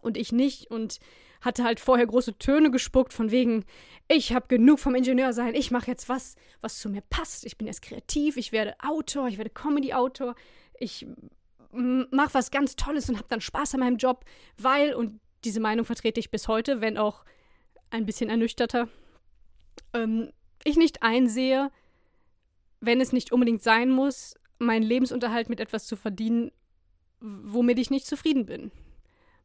und 0.00 0.16
ich 0.16 0.32
nicht 0.32 0.70
und 0.70 0.98
hatte 1.40 1.64
halt 1.64 1.80
vorher 1.80 2.06
große 2.06 2.38
Töne 2.38 2.70
gespuckt 2.70 3.12
von 3.12 3.30
wegen, 3.30 3.64
ich 4.08 4.32
habe 4.32 4.46
genug 4.48 4.78
vom 4.78 4.94
Ingenieur 4.94 5.32
sein, 5.32 5.54
ich 5.54 5.70
mache 5.70 5.88
jetzt 5.90 6.08
was, 6.08 6.36
was 6.60 6.78
zu 6.78 6.88
mir 6.88 7.02
passt. 7.02 7.44
Ich 7.44 7.58
bin 7.58 7.66
jetzt 7.66 7.82
kreativ, 7.82 8.36
ich 8.36 8.52
werde 8.52 8.74
Autor, 8.80 9.28
ich 9.28 9.38
werde 9.38 9.50
Comedy-Autor, 9.50 10.34
ich 10.78 11.06
mache 11.72 12.34
was 12.34 12.50
ganz 12.50 12.76
Tolles 12.76 13.08
und 13.08 13.16
habe 13.16 13.28
dann 13.28 13.40
Spaß 13.40 13.74
an 13.74 13.80
meinem 13.80 13.96
Job, 13.96 14.24
weil, 14.58 14.94
und 14.94 15.20
diese 15.44 15.60
Meinung 15.60 15.84
vertrete 15.84 16.20
ich 16.20 16.30
bis 16.30 16.48
heute, 16.48 16.80
wenn 16.80 16.96
auch 16.96 17.24
ein 17.90 18.06
bisschen 18.06 18.30
ernüchterter, 18.30 18.88
ähm, 19.94 20.30
ich 20.64 20.76
nicht 20.76 21.02
einsehe, 21.02 21.70
wenn 22.80 23.00
es 23.00 23.12
nicht 23.12 23.32
unbedingt 23.32 23.62
sein 23.62 23.90
muss, 23.90 24.34
meinen 24.58 24.82
Lebensunterhalt 24.82 25.48
mit 25.48 25.60
etwas 25.60 25.86
zu 25.86 25.96
verdienen, 25.96 26.52
womit 27.20 27.78
ich 27.78 27.90
nicht 27.90 28.06
zufrieden 28.06 28.46
bin 28.46 28.72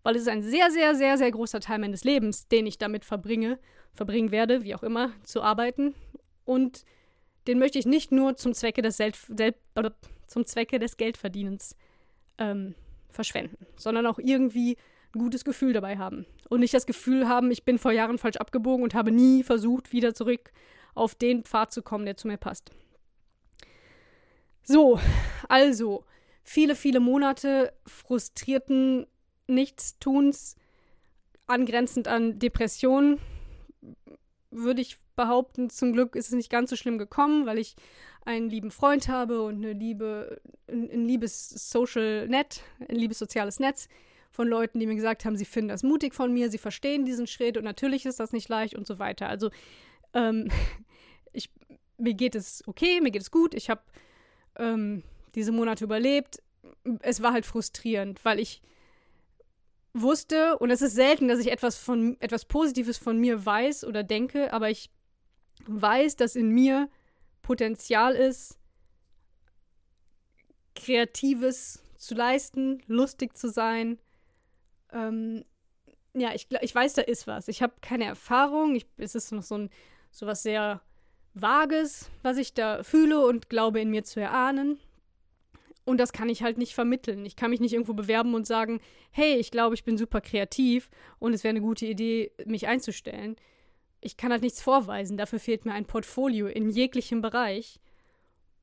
weil 0.08 0.16
es 0.16 0.22
ist 0.22 0.30
ein 0.30 0.42
sehr, 0.42 0.72
sehr, 0.72 0.96
sehr, 0.96 1.18
sehr 1.18 1.32
großer 1.32 1.60
Teil 1.60 1.80
meines 1.80 2.06
Lebens, 2.06 2.48
den 2.48 2.66
ich 2.66 2.78
damit 2.78 3.04
verbringe, 3.04 3.60
verbringen 3.94 4.32
werde, 4.32 4.64
wie 4.64 4.74
auch 4.74 4.84
immer, 4.84 5.12
zu 5.24 5.42
arbeiten. 5.42 5.96
Und 6.46 6.86
den 7.46 7.60
möchte 7.60 7.78
ich 7.78 7.86
nicht 7.86 8.14
nur 8.14 8.38
zum 8.38 8.54
Zwecke 8.54 8.82
des, 8.82 8.96
Sel 8.96 9.12
Sel 9.28 9.54
zum 10.28 10.46
Zwecke 10.46 10.80
des 10.80 10.96
Geldverdienens 10.96 11.76
ähm, 12.38 12.74
verschwenden, 13.10 13.66
sondern 13.76 14.06
auch 14.06 14.18
irgendwie 14.18 14.78
ein 15.18 15.24
gutes 15.24 15.44
Gefühl 15.44 15.74
dabei 15.74 15.98
haben. 15.98 16.26
Und 16.50 16.62
nicht 16.62 16.74
das 16.74 16.86
Gefühl 16.86 17.28
haben, 17.28 17.52
ich 17.52 17.66
bin 17.66 17.80
vor 17.80 17.92
Jahren 17.92 18.18
falsch 18.18 18.38
abgebogen 18.38 18.84
und 18.84 18.94
habe 18.94 19.12
nie 19.12 19.44
versucht, 19.44 19.92
wieder 19.92 20.14
zurück 20.14 20.52
auf 20.96 21.16
den 21.16 21.44
Pfad 21.44 21.74
zu 21.74 21.82
kommen, 21.82 22.06
der 22.06 22.18
zu 22.18 22.28
mir 22.28 22.38
passt. 22.38 22.72
So, 24.64 25.00
also, 25.50 26.06
viele, 26.44 26.76
viele 26.76 27.00
Monate 27.00 27.74
frustrierten 27.86 29.08
Nichtstuns 29.48 30.56
angrenzend 31.48 32.08
an 32.08 32.40
Depressionen, 32.40 33.20
würde 34.52 34.82
ich 34.82 34.98
behaupten. 35.16 35.70
Zum 35.70 35.94
Glück 35.94 36.16
ist 36.16 36.28
es 36.28 36.34
nicht 36.34 36.50
ganz 36.50 36.70
so 36.70 36.76
schlimm 36.76 36.98
gekommen, 36.98 37.46
weil 37.46 37.58
ich 37.58 37.76
einen 38.26 38.50
lieben 38.50 38.72
Freund 38.72 39.08
habe 39.08 39.42
und 39.42 39.56
eine 39.56 39.72
liebe, 39.72 40.42
ein, 40.68 40.90
ein 40.92 41.06
liebes 41.06 41.50
Social 41.50 42.28
Net, 42.28 42.62
ein 42.88 42.98
liebes 42.98 43.20
soziales 43.20 43.60
Netz 43.60 43.88
von 44.38 44.48
Leuten, 44.48 44.80
die 44.80 44.86
mir 44.86 44.94
gesagt 44.94 45.26
haben, 45.26 45.36
sie 45.36 45.46
finden 45.46 45.70
das 45.70 45.82
mutig 45.82 46.14
von 46.14 46.32
mir, 46.32 46.52
sie 46.52 46.60
verstehen 46.60 47.06
diesen 47.06 47.26
Schritt 47.26 47.58
und 47.58 47.64
natürlich 47.64 48.06
ist 48.06 48.20
das 48.20 48.34
nicht 48.34 48.48
leicht 48.50 48.76
und 48.76 48.86
so 48.86 49.00
weiter. 49.00 49.28
Also 49.28 49.50
ähm, 50.14 50.52
ich, 51.34 51.50
mir 51.98 52.14
geht 52.14 52.36
es 52.36 52.64
okay, 52.68 53.02
mir 53.02 53.10
geht 53.10 53.24
es 53.24 53.32
gut. 53.32 53.56
Ich 53.56 53.72
habe 53.72 53.82
ähm, 54.58 55.02
diese 55.34 55.52
Monate 55.52 55.86
überlebt. 55.86 56.38
Es 57.00 57.24
war 57.24 57.34
halt 57.34 57.48
frustrierend, 57.48 58.24
weil 58.26 58.40
ich 58.40 58.62
wusste, 59.96 60.60
und 60.60 60.70
es 60.70 60.84
ist 60.84 60.94
selten, 60.94 61.28
dass 61.28 61.40
ich 61.40 61.52
etwas 61.52 61.76
von 61.76 62.16
etwas 62.20 62.46
Positives 62.46 63.00
von 63.00 63.18
mir 63.18 63.44
weiß 63.44 63.86
oder 63.86 64.04
denke, 64.04 64.54
aber 64.54 64.70
ich 64.70 64.92
weiß, 65.66 66.16
dass 66.16 66.36
in 66.36 66.50
mir 66.50 66.92
Potenzial 67.42 68.14
ist, 68.14 68.60
Kreatives 70.76 71.82
zu 71.98 72.14
leisten, 72.14 72.84
lustig 72.86 73.36
zu 73.36 73.50
sein. 73.50 73.98
Ähm, 74.92 75.44
ja, 76.14 76.34
ich, 76.34 76.48
ich 76.62 76.74
weiß, 76.74 76.94
da 76.94 77.02
ist 77.04 77.28
was. 77.28 77.48
Ich 77.48 77.62
habe 77.62 77.74
keine 77.82 78.06
Erfahrung. 78.06 78.76
Ich, 78.76 78.88
es 78.98 79.16
ist 79.16 79.32
noch 79.32 79.44
so 79.44 79.58
ein 79.58 79.70
so 80.12 80.26
was 80.26 80.44
sehr 80.44 80.82
Vages, 81.34 82.10
was 82.24 82.38
ich 82.38 82.54
da 82.54 82.84
fühle 82.84 83.26
und 83.26 83.50
glaube 83.50 83.80
in 83.80 83.90
mir 83.90 84.04
zu 84.04 84.20
erahnen. 84.20 84.80
Und 85.86 86.00
das 86.00 86.12
kann 86.12 86.28
ich 86.28 86.44
halt 86.44 86.58
nicht 86.58 86.74
vermitteln. 86.74 87.26
Ich 87.26 87.36
kann 87.36 87.50
mich 87.50 87.62
nicht 87.62 87.74
irgendwo 87.74 87.94
bewerben 87.94 88.34
und 88.36 88.46
sagen, 88.46 88.82
hey, 89.12 89.36
ich 89.36 89.52
glaube, 89.52 89.76
ich 89.76 89.86
bin 89.86 89.98
super 89.98 90.20
kreativ 90.20 90.90
und 91.20 91.34
es 91.34 91.44
wäre 91.44 91.52
eine 91.52 91.62
gute 91.62 91.86
Idee, 91.86 92.32
mich 92.46 92.68
einzustellen. 92.68 93.38
Ich 94.02 94.18
kann 94.18 94.32
halt 94.32 94.42
nichts 94.42 94.62
vorweisen. 94.62 95.16
Dafür 95.16 95.40
fehlt 95.40 95.66
mir 95.66 95.74
ein 95.74 95.86
Portfolio 95.86 96.48
in 96.48 96.70
jeglichem 96.70 97.22
Bereich. 97.22 97.80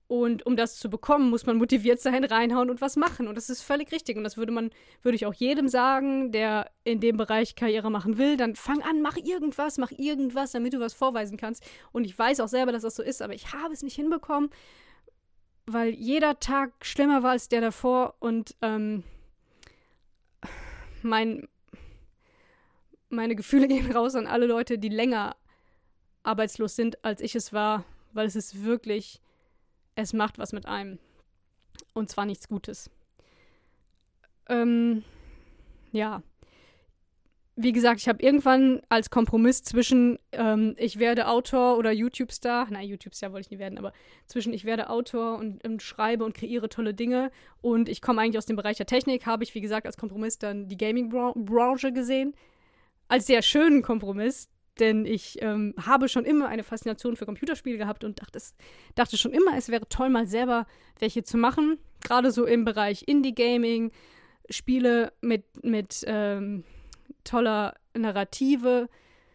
Und 0.06 0.44
um 0.44 0.54
das 0.56 0.76
zu 0.76 0.90
bekommen, 0.90 1.30
muss 1.30 1.46
man 1.46 1.56
motiviert 1.56 2.00
sein, 2.00 2.25
reinhauen 2.25 2.68
und 2.68 2.80
was 2.80 2.96
machen. 2.96 3.26
Und 3.26 3.37
das 3.37 3.49
ist 3.49 3.62
völlig 3.62 3.90
richtig. 3.90 4.16
Und 4.16 4.25
das 4.25 4.37
würde 4.37 4.52
man, 4.52 4.70
würde 5.02 5.16
ich 5.16 5.25
auch 5.25 5.34
jedem 5.34 5.66
sagen, 5.68 6.30
der 6.30 6.70
in 6.84 7.00
dem 7.00 7.16
Bereich 7.16 7.54
Karriere 7.54 7.90
machen 7.90 8.18
will. 8.18 8.37
Dann 8.37 8.54
fang 8.54 8.82
an, 8.82 9.00
mach 9.00 9.16
irgendwas, 9.16 9.78
mach 9.78 9.92
irgendwas, 9.92 10.52
damit 10.52 10.75
du 10.75 10.80
was 10.80 10.92
vorweisen 10.92 11.37
kannst. 11.38 11.64
Und 11.92 12.04
ich 12.04 12.18
weiß 12.18 12.40
auch 12.40 12.49
selber, 12.49 12.70
dass 12.70 12.82
das 12.82 12.96
so 12.96 13.02
ist, 13.02 13.23
aber 13.23 13.34
ich 13.34 13.52
habe 13.52 13.73
es 13.73 13.82
nicht 13.82 13.96
hinbekommen 13.96 14.50
weil 15.66 15.90
jeder 15.94 16.38
Tag 16.40 16.73
schlimmer 16.84 17.23
war 17.23 17.32
als 17.32 17.49
der 17.49 17.61
davor 17.61 18.14
und 18.20 18.54
ähm, 18.61 19.02
mein, 21.02 21.49
meine 23.08 23.37
Gefühle 23.37 23.68
gehen 23.68 23.90
raus 23.92 24.14
an 24.14 24.26
alle 24.26 24.46
Leute, 24.46 24.78
die 24.78 24.88
länger 24.88 25.37
arbeitslos 26.23 26.76
sind, 26.76 27.02
als 27.04 27.20
ich 27.20 27.34
es 27.34 27.52
war, 27.52 27.84
weil 28.12 28.26
es 28.26 28.37
ist 28.37 28.64
wirklich, 28.64 29.20
es 29.94 30.12
macht 30.12 30.38
was 30.38 30.52
mit 30.52 30.66
einem. 30.66 30.98
Und 31.92 32.10
zwar 32.10 32.26
nichts 32.26 32.48
Gutes. 32.48 32.90
Ähm, 34.48 35.04
ja 35.92 36.22
wie 37.56 37.72
gesagt, 37.72 38.00
ich 38.00 38.08
habe 38.08 38.22
irgendwann 38.22 38.80
als 38.88 39.10
Kompromiss 39.10 39.62
zwischen 39.62 40.18
ähm, 40.32 40.74
ich 40.76 40.98
werde 40.98 41.28
Autor 41.28 41.78
oder 41.78 41.92
YouTube-Star, 41.92 42.66
nein, 42.70 42.88
YouTube-Star 42.88 43.32
wollte 43.32 43.46
ich 43.46 43.50
nie 43.52 43.60
werden, 43.60 43.78
aber 43.78 43.92
zwischen 44.26 44.52
ich 44.52 44.64
werde 44.64 44.90
Autor 44.90 45.38
und, 45.38 45.64
und 45.64 45.80
schreibe 45.80 46.24
und 46.24 46.34
kreiere 46.34 46.68
tolle 46.68 46.94
Dinge 46.94 47.30
und 47.60 47.88
ich 47.88 48.02
komme 48.02 48.22
eigentlich 48.22 48.38
aus 48.38 48.46
dem 48.46 48.56
Bereich 48.56 48.76
der 48.76 48.86
Technik, 48.86 49.26
habe 49.26 49.44
ich, 49.44 49.54
wie 49.54 49.60
gesagt, 49.60 49.86
als 49.86 49.96
Kompromiss 49.96 50.38
dann 50.38 50.68
die 50.68 50.76
Gaming-Branche 50.76 51.92
gesehen. 51.92 52.34
Als 53.06 53.26
sehr 53.26 53.42
schönen 53.42 53.82
Kompromiss, 53.82 54.48
denn 54.78 55.07
ich 55.07 55.40
ähm, 55.40 55.75
habe 55.81 56.09
schon 56.09 56.25
immer 56.25 56.49
eine 56.49 56.64
Faszination 56.64 57.16
für 57.16 57.26
Computerspiele 57.26 57.78
gehabt 57.78 58.04
und 58.04 58.21
dachte, 58.21 58.38
es, 58.38 58.54
dachte 58.95 59.16
schon 59.16 59.33
immer, 59.33 59.57
es 59.57 59.69
wäre 59.69 59.88
toll, 59.88 60.11
mal 60.11 60.26
selber 60.26 60.66
welche 60.99 61.23
zu 61.23 61.37
machen. 61.37 61.78
Gerade 62.02 62.31
so 62.31 62.45
im 62.45 62.64
Bereich 62.64 63.04
Indie-Gaming, 63.07 63.93
Spiele 64.50 65.12
mit, 65.21 65.45
mit 65.64 66.04
ähm, 66.07 66.64
toller 67.23 67.75
Narrative, 67.97 68.88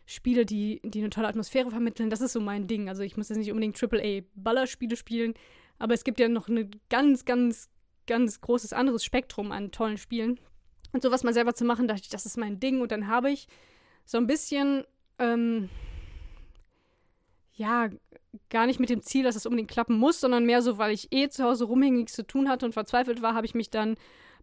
Spiele, 0.05 0.45
die, 0.45 0.81
die 0.83 0.99
eine 0.99 1.09
tolle 1.09 1.27
Atmosphäre 1.27 1.69
vermitteln. 1.69 2.09
Das 2.09 2.21
ist 2.21 2.33
so 2.33 2.41
mein 2.41 2.67
Ding. 2.67 2.89
Also 2.89 3.03
ich 3.03 3.15
muss 3.15 3.29
jetzt 3.29 3.37
nicht 3.37 3.51
unbedingt 3.51 3.81
AAA-Ballerspiele 3.81 4.95
spielen, 4.95 5.33
aber 5.77 5.93
es 5.93 6.03
gibt 6.03 6.19
ja 6.19 6.27
noch 6.27 6.47
ein 6.47 6.71
ganz, 6.89 7.25
ganz, 7.25 7.69
ganz 8.07 8.41
großes 8.41 8.73
anderes 8.73 9.03
Spektrum 9.03 9.51
an 9.51 9.71
tollen 9.71 9.97
Spielen. 9.97 10.39
Und 10.91 11.03
sowas 11.03 11.23
mal 11.23 11.33
selber 11.33 11.53
zu 11.53 11.63
machen, 11.65 11.87
dachte 11.87 12.01
ich, 12.03 12.09
das 12.09 12.25
ist 12.25 12.37
mein 12.37 12.59
Ding. 12.59 12.81
Und 12.81 12.91
dann 12.91 13.07
habe 13.07 13.29
ich 13.29 13.47
so 14.05 14.17
ein 14.17 14.27
bisschen, 14.27 14.83
ähm, 15.19 15.69
ja, 17.53 17.89
gar 18.49 18.65
nicht 18.65 18.79
mit 18.79 18.89
dem 18.89 19.01
Ziel, 19.01 19.23
dass 19.23 19.35
es 19.35 19.43
das 19.43 19.47
unbedingt 19.47 19.71
klappen 19.71 19.97
muss, 19.97 20.19
sondern 20.19 20.45
mehr 20.45 20.61
so, 20.61 20.77
weil 20.77 20.91
ich 20.91 21.11
eh 21.11 21.29
zu 21.29 21.43
Hause 21.43 21.65
rumhing, 21.65 21.97
nichts 21.97 22.13
zu 22.13 22.25
tun 22.25 22.49
hatte 22.49 22.65
und 22.65 22.73
verzweifelt 22.73 23.21
war, 23.21 23.33
habe 23.33 23.45
ich 23.45 23.55
mich 23.55 23.69
dann 23.69 23.95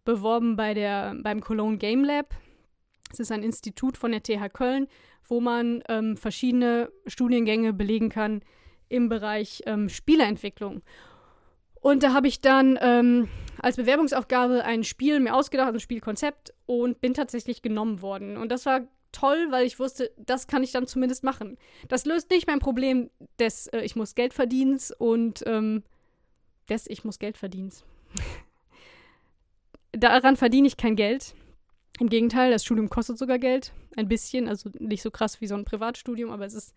beworben 0.04 0.56
bei 0.56 0.74
der, 0.74 1.14
beim 1.22 1.40
Cologne 1.40 1.78
Game 1.78 2.04
Lab 2.04 2.34
es 3.12 3.20
ist 3.20 3.32
ein 3.32 3.42
Institut 3.42 3.96
von 3.96 4.12
der 4.12 4.22
TH 4.22 4.52
Köln, 4.52 4.88
wo 5.28 5.40
man 5.40 5.82
ähm, 5.88 6.16
verschiedene 6.16 6.90
Studiengänge 7.06 7.72
belegen 7.72 8.08
kann 8.08 8.42
im 8.88 9.08
Bereich 9.08 9.62
ähm, 9.66 9.88
Spieleentwicklung. 9.88 10.82
Und 11.80 12.02
da 12.02 12.12
habe 12.12 12.28
ich 12.28 12.40
dann 12.40 12.78
ähm, 12.80 13.28
als 13.60 13.76
Bewerbungsaufgabe 13.76 14.64
ein 14.64 14.84
Spiel 14.84 15.20
mir 15.20 15.34
ausgedacht, 15.34 15.72
ein 15.72 15.80
Spielkonzept 15.80 16.52
und 16.66 17.00
bin 17.00 17.14
tatsächlich 17.14 17.62
genommen 17.62 18.02
worden. 18.02 18.36
Und 18.36 18.50
das 18.50 18.66
war 18.66 18.80
toll, 19.16 19.46
weil 19.50 19.66
ich 19.66 19.78
wusste, 19.78 20.12
das 20.16 20.46
kann 20.46 20.62
ich 20.62 20.72
dann 20.72 20.86
zumindest 20.86 21.24
machen. 21.24 21.56
Das 21.88 22.04
löst 22.04 22.30
nicht 22.30 22.46
mein 22.46 22.58
Problem 22.58 23.10
des 23.38 23.66
äh, 23.68 23.80
Ich 23.80 23.96
muss 23.96 24.14
Geld 24.14 24.34
verdienen 24.34 24.78
und 24.98 25.42
ähm, 25.46 25.82
des 26.68 26.86
Ich 26.86 27.04
muss 27.04 27.18
Geld 27.18 27.38
verdienen. 27.38 27.72
Daran 29.92 30.36
verdiene 30.36 30.66
ich 30.66 30.76
kein 30.76 30.96
Geld. 30.96 31.34
Im 31.98 32.10
Gegenteil, 32.10 32.50
das 32.50 32.64
Studium 32.64 32.90
kostet 32.90 33.16
sogar 33.16 33.38
Geld. 33.38 33.72
Ein 33.96 34.08
bisschen, 34.08 34.48
also 34.48 34.68
nicht 34.78 35.02
so 35.02 35.10
krass 35.10 35.40
wie 35.40 35.46
so 35.46 35.54
ein 35.54 35.64
Privatstudium, 35.64 36.30
aber 36.30 36.44
es 36.44 36.52
ist 36.52 36.74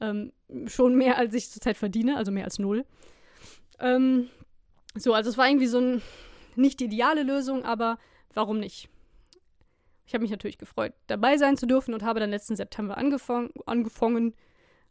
ähm, 0.00 0.32
schon 0.66 0.96
mehr, 0.96 1.18
als 1.18 1.34
ich 1.34 1.50
zurzeit 1.50 1.76
verdiene, 1.76 2.16
also 2.16 2.32
mehr 2.32 2.44
als 2.44 2.58
null. 2.58 2.86
Ähm, 3.78 4.30
so, 4.94 5.12
also 5.12 5.28
es 5.28 5.36
war 5.36 5.46
irgendwie 5.46 5.66
so 5.66 5.78
ein, 5.78 6.02
nicht 6.56 6.80
die 6.80 6.86
ideale 6.86 7.22
Lösung, 7.22 7.64
aber 7.64 7.98
warum 8.32 8.58
nicht? 8.58 8.88
Ich 10.12 10.14
habe 10.14 10.24
mich 10.24 10.30
natürlich 10.30 10.58
gefreut, 10.58 10.92
dabei 11.06 11.38
sein 11.38 11.56
zu 11.56 11.64
dürfen 11.64 11.94
und 11.94 12.02
habe 12.02 12.20
dann 12.20 12.28
letzten 12.28 12.54
September 12.54 12.98
angefangen, 12.98 13.48
angefangen 13.64 14.34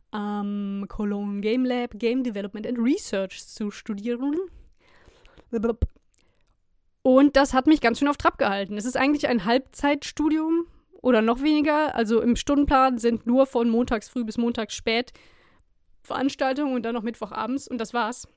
am 0.09 0.85
Cologne 0.87 1.41
Game 1.41 1.63
Lab 1.63 1.91
Game 1.93 2.23
Development 2.23 2.65
and 2.65 2.79
Research 2.79 3.45
zu 3.45 3.69
studieren. 3.69 4.35
Und 7.03 7.35
das 7.35 7.53
hat 7.53 7.67
mich 7.67 7.81
ganz 7.81 7.99
schön 7.99 8.07
auf 8.07 8.17
Trab 8.17 8.39
gehalten. 8.39 8.77
Es 8.77 8.85
ist 8.85 8.97
eigentlich 8.97 9.27
ein 9.27 9.45
Halbzeitstudium 9.45 10.65
oder 11.03 11.21
noch 11.21 11.43
weniger. 11.43 11.93
Also 11.93 12.19
im 12.19 12.35
Stundenplan 12.35 12.97
sind 12.97 13.27
nur 13.27 13.45
von 13.45 13.69
montags 13.69 14.09
früh 14.09 14.23
bis 14.23 14.39
montags 14.39 14.73
spät 14.73 15.13
Veranstaltungen 16.01 16.73
und 16.73 16.81
dann 16.81 16.95
noch 16.95 17.03
Mittwochabends 17.03 17.67
und 17.67 17.77
das 17.77 17.93
war's. 17.93 18.27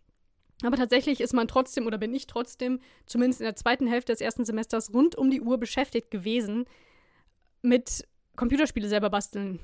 Aber 0.63 0.77
tatsächlich 0.77 1.21
ist 1.21 1.35
man 1.35 1.49
trotzdem 1.49 1.87
oder 1.87 1.99
bin 1.99 2.15
ich 2.15 2.27
trotzdem, 2.27 2.81
zumindest 3.07 3.41
in 3.41 3.45
der 3.45 3.57
zweiten 3.57 3.87
Hälfte 3.87 4.13
des 4.13 4.21
ersten 4.21 4.45
Semesters, 4.45 4.93
rund 4.95 5.17
um 5.17 5.31
die 5.31 5.41
Uhr 5.41 5.59
beschäftigt 5.59 6.11
gewesen 6.11 6.65
mit 7.63 8.07
Computerspiele 8.37 8.89
selber 8.89 9.11
basteln. 9.11 9.61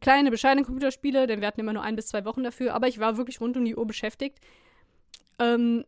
Kleine, 0.00 0.30
bescheidene 0.30 0.64
Computerspiele, 0.64 1.26
denn 1.26 1.40
wir 1.40 1.48
hatten 1.48 1.60
immer 1.60 1.72
nur 1.72 1.82
ein 1.82 1.96
bis 1.96 2.06
zwei 2.06 2.24
Wochen 2.24 2.42
dafür, 2.42 2.74
aber 2.74 2.88
ich 2.88 2.98
war 2.98 3.16
wirklich 3.16 3.40
rund 3.40 3.56
um 3.56 3.64
die 3.64 3.76
Uhr 3.76 3.86
beschäftigt. 3.86 4.38
Ähm, 5.38 5.84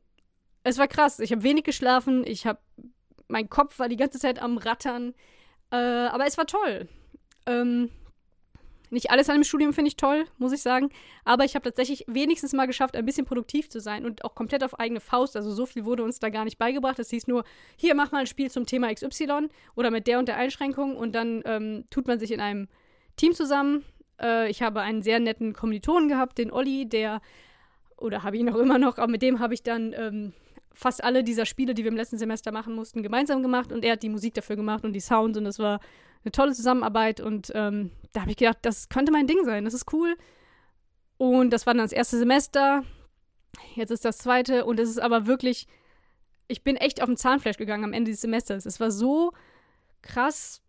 es 0.62 0.78
war 0.78 0.88
krass. 0.88 1.20
Ich 1.20 1.30
habe 1.32 1.42
wenig 1.42 1.64
geschlafen, 1.64 2.26
ich 2.26 2.46
habe. 2.46 2.58
Mein 3.28 3.48
Kopf 3.48 3.78
war 3.78 3.88
die 3.88 3.96
ganze 3.96 4.18
Zeit 4.18 4.40
am 4.40 4.58
Rattern. 4.58 5.14
Äh, 5.70 5.76
aber 5.76 6.26
es 6.26 6.36
war 6.36 6.46
toll. 6.46 6.88
Ähm, 7.46 7.90
nicht 8.90 9.10
alles 9.10 9.28
an 9.28 9.36
dem 9.36 9.44
Studium 9.44 9.72
finde 9.72 9.88
ich 9.88 9.96
toll, 9.96 10.26
muss 10.38 10.52
ich 10.52 10.62
sagen. 10.62 10.90
Aber 11.24 11.44
ich 11.44 11.54
habe 11.54 11.64
tatsächlich 11.64 12.04
wenigstens 12.06 12.52
mal 12.52 12.66
geschafft, 12.66 12.96
ein 12.96 13.04
bisschen 13.04 13.26
produktiv 13.26 13.68
zu 13.68 13.80
sein 13.80 14.04
und 14.04 14.24
auch 14.24 14.34
komplett 14.34 14.62
auf 14.62 14.78
eigene 14.78 15.00
Faust. 15.00 15.36
Also 15.36 15.52
so 15.52 15.66
viel 15.66 15.84
wurde 15.84 16.02
uns 16.02 16.18
da 16.18 16.28
gar 16.28 16.44
nicht 16.44 16.58
beigebracht. 16.58 16.98
Es 16.98 17.10
hieß 17.10 17.26
nur, 17.26 17.44
hier 17.76 17.94
mach 17.94 18.12
mal 18.12 18.18
ein 18.18 18.26
Spiel 18.26 18.50
zum 18.50 18.66
Thema 18.66 18.92
XY 18.92 19.48
oder 19.74 19.90
mit 19.90 20.06
der 20.06 20.18
und 20.18 20.28
der 20.28 20.36
Einschränkung 20.36 20.96
und 20.96 21.14
dann 21.14 21.42
ähm, 21.44 21.84
tut 21.90 22.06
man 22.06 22.18
sich 22.18 22.30
in 22.30 22.40
einem 22.40 22.68
Team 23.16 23.32
zusammen. 23.32 23.84
Äh, 24.20 24.50
ich 24.50 24.62
habe 24.62 24.80
einen 24.80 25.02
sehr 25.02 25.20
netten 25.20 25.52
Kommilitonen 25.52 26.08
gehabt, 26.08 26.38
den 26.38 26.52
Olli, 26.52 26.86
der, 26.86 27.20
oder 27.96 28.22
habe 28.22 28.36
ich 28.36 28.42
noch 28.42 28.56
immer 28.56 28.78
noch, 28.78 28.98
aber 28.98 29.10
mit 29.10 29.22
dem 29.22 29.38
habe 29.38 29.54
ich 29.54 29.62
dann 29.62 29.92
ähm, 29.92 30.32
fast 30.72 31.02
alle 31.02 31.24
dieser 31.24 31.46
Spiele, 31.46 31.74
die 31.74 31.84
wir 31.84 31.90
im 31.90 31.96
letzten 31.96 32.18
Semester 32.18 32.52
machen 32.52 32.74
mussten, 32.74 33.02
gemeinsam 33.02 33.42
gemacht 33.42 33.72
und 33.72 33.84
er 33.84 33.92
hat 33.92 34.02
die 34.02 34.08
Musik 34.08 34.34
dafür 34.34 34.56
gemacht 34.56 34.84
und 34.84 34.92
die 34.92 35.00
Sounds 35.00 35.38
und 35.38 35.44
das 35.44 35.58
war 35.58 35.80
eine 36.24 36.32
tolle 36.32 36.52
Zusammenarbeit 36.52 37.20
und 37.20 37.52
ähm, 37.54 37.90
da 38.12 38.22
habe 38.22 38.30
ich 38.30 38.36
gedacht, 38.36 38.58
das 38.62 38.88
könnte 38.88 39.12
mein 39.12 39.26
Ding 39.26 39.44
sein, 39.44 39.64
das 39.64 39.74
ist 39.74 39.92
cool. 39.92 40.16
Und 41.16 41.50
das 41.50 41.66
war 41.66 41.74
dann 41.74 41.84
das 41.84 41.92
erste 41.92 42.18
Semester, 42.18 42.84
jetzt 43.74 43.90
ist 43.90 44.04
das 44.04 44.18
zweite 44.18 44.64
und 44.64 44.80
es 44.80 44.88
ist 44.88 44.98
aber 44.98 45.26
wirklich, 45.26 45.66
ich 46.48 46.64
bin 46.64 46.76
echt 46.76 47.02
auf 47.02 47.08
den 47.08 47.16
Zahnfleisch 47.16 47.56
gegangen 47.56 47.84
am 47.84 47.92
Ende 47.92 48.10
des 48.10 48.20
Semesters. 48.20 48.66
Es 48.66 48.80
war 48.80 48.90
so 48.90 49.32
krass 50.02 50.60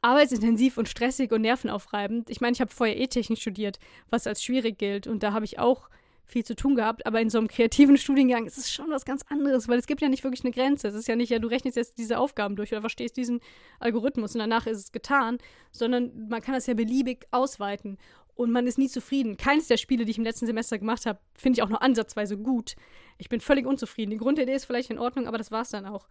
arbeitsintensiv 0.00 0.78
und 0.78 0.88
stressig 0.88 1.32
und 1.32 1.42
nervenaufreibend. 1.42 2.30
Ich 2.30 2.40
meine, 2.40 2.52
ich 2.52 2.60
habe 2.60 2.70
vorher 2.70 2.98
E-Technik 2.98 3.38
studiert, 3.38 3.78
was 4.08 4.26
als 4.26 4.42
schwierig 4.42 4.78
gilt 4.78 5.06
und 5.06 5.22
da 5.22 5.32
habe 5.32 5.44
ich 5.44 5.58
auch 5.58 5.90
viel 6.30 6.44
zu 6.44 6.54
tun 6.54 6.74
gehabt, 6.74 7.06
aber 7.06 7.20
in 7.20 7.30
so 7.30 7.38
einem 7.38 7.48
kreativen 7.48 7.96
Studiengang 7.98 8.46
ist 8.46 8.58
es 8.58 8.72
schon 8.72 8.90
was 8.90 9.04
ganz 9.04 9.22
anderes, 9.28 9.68
weil 9.68 9.78
es 9.78 9.86
gibt 9.86 10.00
ja 10.00 10.08
nicht 10.08 10.24
wirklich 10.24 10.44
eine 10.44 10.52
Grenze. 10.52 10.88
Es 10.88 10.94
ist 10.94 11.08
ja 11.08 11.16
nicht, 11.16 11.30
ja, 11.30 11.38
du 11.38 11.48
rechnest 11.48 11.76
jetzt 11.76 11.98
diese 11.98 12.18
Aufgaben 12.18 12.56
durch 12.56 12.72
oder 12.72 12.80
verstehst 12.80 13.16
diesen 13.16 13.40
Algorithmus 13.80 14.34
und 14.34 14.38
danach 14.38 14.66
ist 14.66 14.78
es 14.78 14.92
getan, 14.92 15.38
sondern 15.72 16.28
man 16.28 16.40
kann 16.40 16.54
das 16.54 16.66
ja 16.66 16.74
beliebig 16.74 17.26
ausweiten 17.30 17.98
und 18.34 18.50
man 18.52 18.66
ist 18.66 18.78
nie 18.78 18.88
zufrieden. 18.88 19.36
Keines 19.36 19.66
der 19.66 19.76
Spiele, 19.76 20.04
die 20.04 20.12
ich 20.12 20.18
im 20.18 20.24
letzten 20.24 20.46
Semester 20.46 20.78
gemacht 20.78 21.04
habe, 21.06 21.18
finde 21.34 21.58
ich 21.58 21.62
auch 21.62 21.68
nur 21.68 21.82
ansatzweise 21.82 22.38
gut. 22.38 22.76
Ich 23.18 23.28
bin 23.28 23.40
völlig 23.40 23.66
unzufrieden. 23.66 24.10
Die 24.10 24.16
Grundidee 24.16 24.54
ist 24.54 24.64
vielleicht 24.64 24.90
in 24.90 24.98
Ordnung, 24.98 25.26
aber 25.26 25.36
das 25.36 25.50
war 25.50 25.62
es 25.62 25.70
dann 25.70 25.84
auch. 25.84 26.08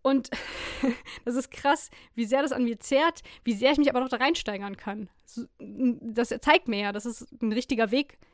Und 0.00 0.30
das 1.24 1.34
ist 1.34 1.50
krass, 1.50 1.90
wie 2.14 2.24
sehr 2.24 2.42
das 2.42 2.52
an 2.52 2.64
mir 2.64 2.78
zehrt, 2.78 3.22
wie 3.44 3.52
sehr 3.52 3.72
ich 3.72 3.78
mich 3.78 3.90
aber 3.90 4.00
noch 4.00 4.08
da 4.08 4.16
reinsteigern 4.16 4.76
kann. 4.76 5.10
Das 6.00 6.28
zeigt 6.40 6.68
mir 6.68 6.80
ja, 6.80 6.92
dass 6.92 7.04
es 7.04 7.26
ein 7.42 7.52
richtiger 7.52 7.90
Weg 7.90 8.14
ist 8.14 8.27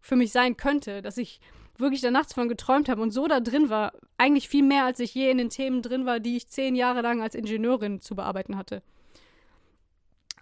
für 0.00 0.16
mich 0.16 0.32
sein 0.32 0.56
könnte, 0.56 1.02
dass 1.02 1.18
ich 1.18 1.40
wirklich 1.80 2.00
da 2.00 2.10
nachts 2.10 2.34
von 2.34 2.48
geträumt 2.48 2.88
habe 2.88 3.02
und 3.02 3.10
so 3.10 3.26
da 3.26 3.40
drin 3.40 3.70
war, 3.70 3.92
eigentlich 4.18 4.48
viel 4.48 4.62
mehr, 4.62 4.84
als 4.84 5.00
ich 5.00 5.14
je 5.14 5.30
in 5.30 5.38
den 5.38 5.50
Themen 5.50 5.82
drin 5.82 6.06
war, 6.06 6.20
die 6.20 6.36
ich 6.36 6.48
zehn 6.48 6.74
Jahre 6.74 7.00
lang 7.00 7.22
als 7.22 7.34
Ingenieurin 7.34 8.00
zu 8.00 8.14
bearbeiten 8.14 8.56
hatte. 8.56 8.82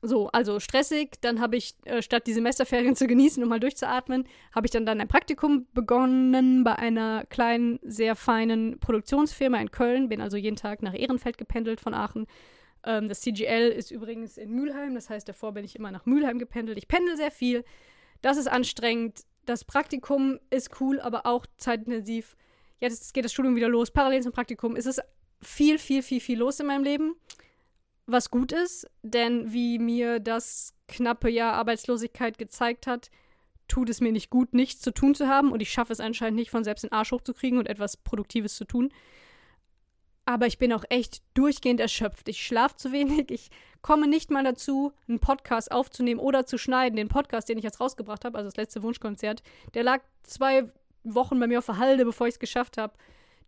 So, 0.00 0.28
also 0.28 0.60
stressig, 0.60 1.20
dann 1.22 1.40
habe 1.40 1.56
ich, 1.56 1.74
äh, 1.84 2.02
statt 2.02 2.26
die 2.26 2.32
Semesterferien 2.32 2.94
zu 2.96 3.06
genießen 3.06 3.42
und 3.42 3.48
mal 3.48 3.58
durchzuatmen, 3.58 4.28
habe 4.54 4.66
ich 4.66 4.70
dann, 4.70 4.86
dann 4.86 5.00
ein 5.00 5.08
Praktikum 5.08 5.66
begonnen 5.74 6.62
bei 6.62 6.76
einer 6.76 7.24
kleinen, 7.26 7.80
sehr 7.82 8.14
feinen 8.14 8.78
Produktionsfirma 8.78 9.58
in 9.58 9.70
Köln, 9.70 10.08
bin 10.08 10.20
also 10.20 10.36
jeden 10.36 10.56
Tag 10.56 10.82
nach 10.82 10.94
Ehrenfeld 10.94 11.36
gependelt 11.36 11.80
von 11.80 11.94
Aachen. 11.94 12.26
Ähm, 12.84 13.08
das 13.08 13.22
CGL 13.22 13.70
ist 13.70 13.90
übrigens 13.90 14.38
in 14.38 14.52
Mülheim, 14.52 14.94
das 14.94 15.10
heißt, 15.10 15.28
davor 15.28 15.52
bin 15.52 15.64
ich 15.64 15.74
immer 15.74 15.90
nach 15.90 16.06
Mülheim 16.06 16.38
gependelt. 16.38 16.78
Ich 16.78 16.86
pendel 16.86 17.16
sehr 17.16 17.32
viel. 17.32 17.64
Das 18.22 18.36
ist 18.36 18.46
anstrengend 18.46 19.24
das 19.48 19.64
Praktikum 19.64 20.38
ist 20.50 20.80
cool, 20.80 21.00
aber 21.00 21.24
auch 21.26 21.46
zeitintensiv. 21.56 22.36
Jetzt 22.80 23.14
geht 23.14 23.24
das 23.24 23.32
Studium 23.32 23.56
wieder 23.56 23.68
los. 23.68 23.90
Parallel 23.90 24.22
zum 24.22 24.32
Praktikum 24.32 24.76
ist 24.76 24.86
es 24.86 25.00
viel, 25.40 25.78
viel, 25.78 26.02
viel, 26.02 26.20
viel 26.20 26.38
los 26.38 26.60
in 26.60 26.66
meinem 26.66 26.84
Leben. 26.84 27.14
Was 28.06 28.30
gut 28.30 28.52
ist, 28.52 28.88
denn 29.02 29.52
wie 29.52 29.78
mir 29.78 30.20
das 30.20 30.74
knappe 30.86 31.28
Jahr 31.28 31.54
Arbeitslosigkeit 31.54 32.38
gezeigt 32.38 32.86
hat, 32.86 33.10
tut 33.68 33.90
es 33.90 34.00
mir 34.00 34.12
nicht 34.12 34.30
gut, 34.30 34.54
nichts 34.54 34.80
zu 34.80 34.92
tun 34.92 35.14
zu 35.14 35.28
haben 35.28 35.52
und 35.52 35.60
ich 35.60 35.70
schaffe 35.70 35.92
es 35.92 36.00
anscheinend 36.00 36.38
nicht, 36.38 36.50
von 36.50 36.64
selbst 36.64 36.84
den 36.84 36.92
Arsch 36.92 37.12
hochzukriegen 37.12 37.58
und 37.58 37.68
etwas 37.68 37.98
Produktives 37.98 38.56
zu 38.56 38.64
tun. 38.64 38.90
Aber 40.28 40.46
ich 40.46 40.58
bin 40.58 40.74
auch 40.74 40.84
echt 40.90 41.22
durchgehend 41.32 41.80
erschöpft. 41.80 42.28
Ich 42.28 42.44
schlafe 42.44 42.76
zu 42.76 42.92
wenig, 42.92 43.30
ich 43.30 43.48
komme 43.80 44.06
nicht 44.06 44.30
mal 44.30 44.44
dazu, 44.44 44.92
einen 45.08 45.20
Podcast 45.20 45.72
aufzunehmen 45.72 46.20
oder 46.20 46.44
zu 46.44 46.58
schneiden. 46.58 46.96
Den 46.96 47.08
Podcast, 47.08 47.48
den 47.48 47.56
ich 47.56 47.64
jetzt 47.64 47.80
rausgebracht 47.80 48.26
habe, 48.26 48.36
also 48.36 48.46
das 48.48 48.58
letzte 48.58 48.82
Wunschkonzert, 48.82 49.42
der 49.72 49.84
lag 49.84 50.02
zwei 50.24 50.70
Wochen 51.02 51.40
bei 51.40 51.46
mir 51.46 51.60
auf 51.60 51.64
der 51.64 51.78
Halde, 51.78 52.04
bevor 52.04 52.26
ich 52.26 52.34
es 52.34 52.38
geschafft 52.38 52.76
habe, 52.76 52.92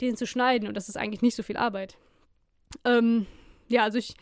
den 0.00 0.16
zu 0.16 0.26
schneiden. 0.26 0.68
Und 0.68 0.74
das 0.74 0.88
ist 0.88 0.96
eigentlich 0.96 1.20
nicht 1.20 1.36
so 1.36 1.42
viel 1.42 1.58
Arbeit. 1.58 1.98
Ähm, 2.86 3.26
ja, 3.68 3.82
also 3.82 3.98
ich 3.98 4.14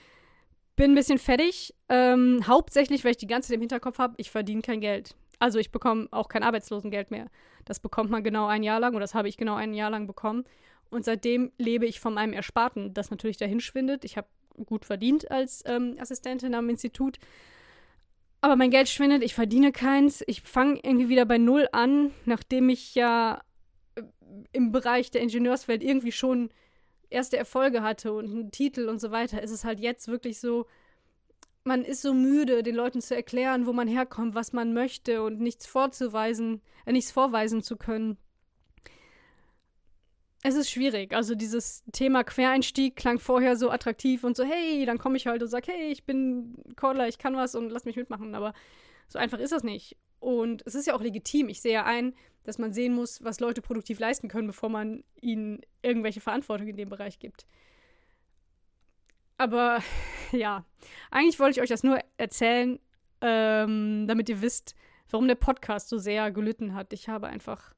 bin 0.75 0.91
ein 0.91 0.97
bisschen 0.97 1.19
fertig. 1.19 1.77
Ähm, 1.89 2.43
hauptsächlich, 2.49 3.05
weil 3.05 3.13
ich 3.13 3.19
die 3.19 3.29
ganze 3.29 3.51
Zeit 3.51 3.55
im 3.55 3.61
Hinterkopf 3.61 4.01
habe, 4.01 4.15
ich 4.17 4.33
verdiene 4.33 4.63
kein 4.63 4.81
Geld. 4.81 5.15
Also 5.39 5.61
ich 5.61 5.71
bekomme 5.71 6.09
auch 6.11 6.29
kein 6.29 6.43
Arbeitslosengeld 6.43 7.13
mehr. 7.13 7.29
Das 7.67 7.79
bekommt 7.79 8.11
man 8.11 8.25
genau 8.25 8.49
ein 8.49 8.65
Jahr 8.65 8.81
lang 8.81 8.97
oder 8.97 9.05
das 9.05 9.15
habe 9.15 9.29
ich 9.29 9.37
genau 9.37 9.55
ein 9.55 9.75
Jahr 9.75 9.91
lang 9.91 10.09
bekommen. 10.09 10.45
Und 10.91 11.05
seitdem 11.05 11.53
lebe 11.59 11.87
ich 11.87 12.01
von 12.01 12.15
meinem 12.15 12.33
Ersparten, 12.33 12.95
das 12.95 13.11
natürlich 13.11 13.37
dahin 13.37 13.61
schwindet. 13.61 14.05
Ich 14.05 14.17
habe 14.17 14.29
gut 14.65 14.85
verdient 14.85 15.31
als 15.31 15.63
ähm, 15.67 15.97
Assistentin 15.99 16.55
am 16.55 16.69
Institut. 16.69 17.19
Aber 18.41 18.57
mein 18.57 18.71
Geld 18.71 18.89
schwindet, 18.89 19.23
ich 19.23 19.35
verdiene 19.35 19.73
keins. 19.73 20.23
Ich 20.27 20.43
fange 20.43 20.81
irgendwie 20.83 21.09
wieder 21.09 21.27
bei 21.27 21.39
Null 21.39 21.69
an, 21.73 22.13
nachdem 22.25 22.69
ich 22.69 22.95
ja 22.95 23.43
äh, 23.97 24.03
im 24.53 24.73
Bereich 24.73 25.11
der 25.11 25.23
Ingenieurswelt 25.23 25.83
irgendwie 25.83 26.13
schon 26.13 26.51
erste 27.11 27.37
Erfolge 27.37 27.83
hatte 27.83 28.13
und 28.13 28.31
einen 28.31 28.51
Titel 28.51 28.89
und 28.89 29.01
so 29.01 29.11
weiter. 29.11 29.43
Ist 29.43 29.51
es 29.51 29.65
halt 29.65 29.81
jetzt 29.81 30.09
wirklich 30.09 30.41
so, 30.41 30.67
man 31.65 31.85
ist 31.85 32.03
so 32.03 32.15
müde, 32.15 32.63
den 32.63 32.75
Leuten 32.75 33.01
zu 33.01 33.15
erklären, 33.15 33.67
wo 33.67 33.73
man 33.73 33.89
herkommt, 33.89 34.35
was 34.35 34.53
man 34.53 34.73
möchte 34.73 35.23
und 35.23 35.41
nichts 35.41 35.67
vorzuweisen, 35.67 36.63
äh, 36.87 36.93
nichts 36.93 37.11
vorweisen 37.11 37.63
zu 37.63 37.77
können 37.77 38.19
es 40.43 40.55
ist 40.55 40.71
schwierig. 40.71 41.15
Also 41.15 41.35
dieses 41.35 41.85
Thema 41.93 42.23
Quereinstieg 42.23 42.97
klang 42.97 43.19
vorher 43.19 43.57
so 43.57 43.71
attraktiv 43.71 44.23
und 44.25 44.37
so, 44.37 44.45
hey, 44.45 44.85
dann 44.87 44.99
komme 44.99 45.17
ich 45.17 45.27
halt 45.27 45.43
und 45.43 45.49
sage, 45.49 45.73
hey, 45.73 45.91
ich 45.91 46.05
bin 46.05 46.55
Cordler, 46.77 47.09
ich 47.09 47.19
kann 47.19 47.37
was 47.37 47.55
und 47.55 47.71
lass 47.71 47.85
mich 47.85 47.97
mitmachen. 47.97 48.35
Aber 48.35 48.55
so 49.09 49.19
einfach 49.19 49.39
ist 49.39 49.53
das 49.53 49.65
nicht. 49.65 49.97
Und 50.21 50.63
es 50.67 50.75
ist 50.75 50.87
ja 50.87 50.95
auch 50.95 51.01
legitim. 51.01 51.49
Ich 51.49 51.61
sehe 51.61 51.73
ja 51.73 51.85
ein, 51.85 52.15
dass 52.45 52.59
man 52.59 52.73
sehen 52.73 52.95
muss, 52.95 53.23
was 53.25 53.41
Leute 53.41 53.63
produktiv 53.63 53.99
leisten 53.99 54.29
können, 54.29 54.47
bevor 54.47 54.69
man 54.69 55.03
ihnen 55.21 55.61
irgendwelche 55.83 56.21
Verantwortung 56.21 56.69
in 56.69 56.77
dem 56.77 56.89
Bereich 56.89 57.19
gibt. 57.19 57.47
Aber 59.39 59.81
ja, 60.33 60.65
eigentlich 61.11 61.41
wollte 61.41 61.59
ich 61.59 61.63
euch 61.63 61.69
das 61.69 61.83
nur 61.83 61.99
erzählen, 62.17 62.79
ähm, 63.21 64.07
damit 64.07 64.29
ihr 64.29 64.41
wisst, 64.41 64.77
warum 65.11 65.27
der 65.27 65.35
Podcast 65.35 65.89
so 65.89 65.99
sehr 65.99 66.31
gelitten 66.31 66.75
hat. 66.75 66.93
Ich 66.93 67.09
habe 67.09 67.27
einfach 67.27 67.75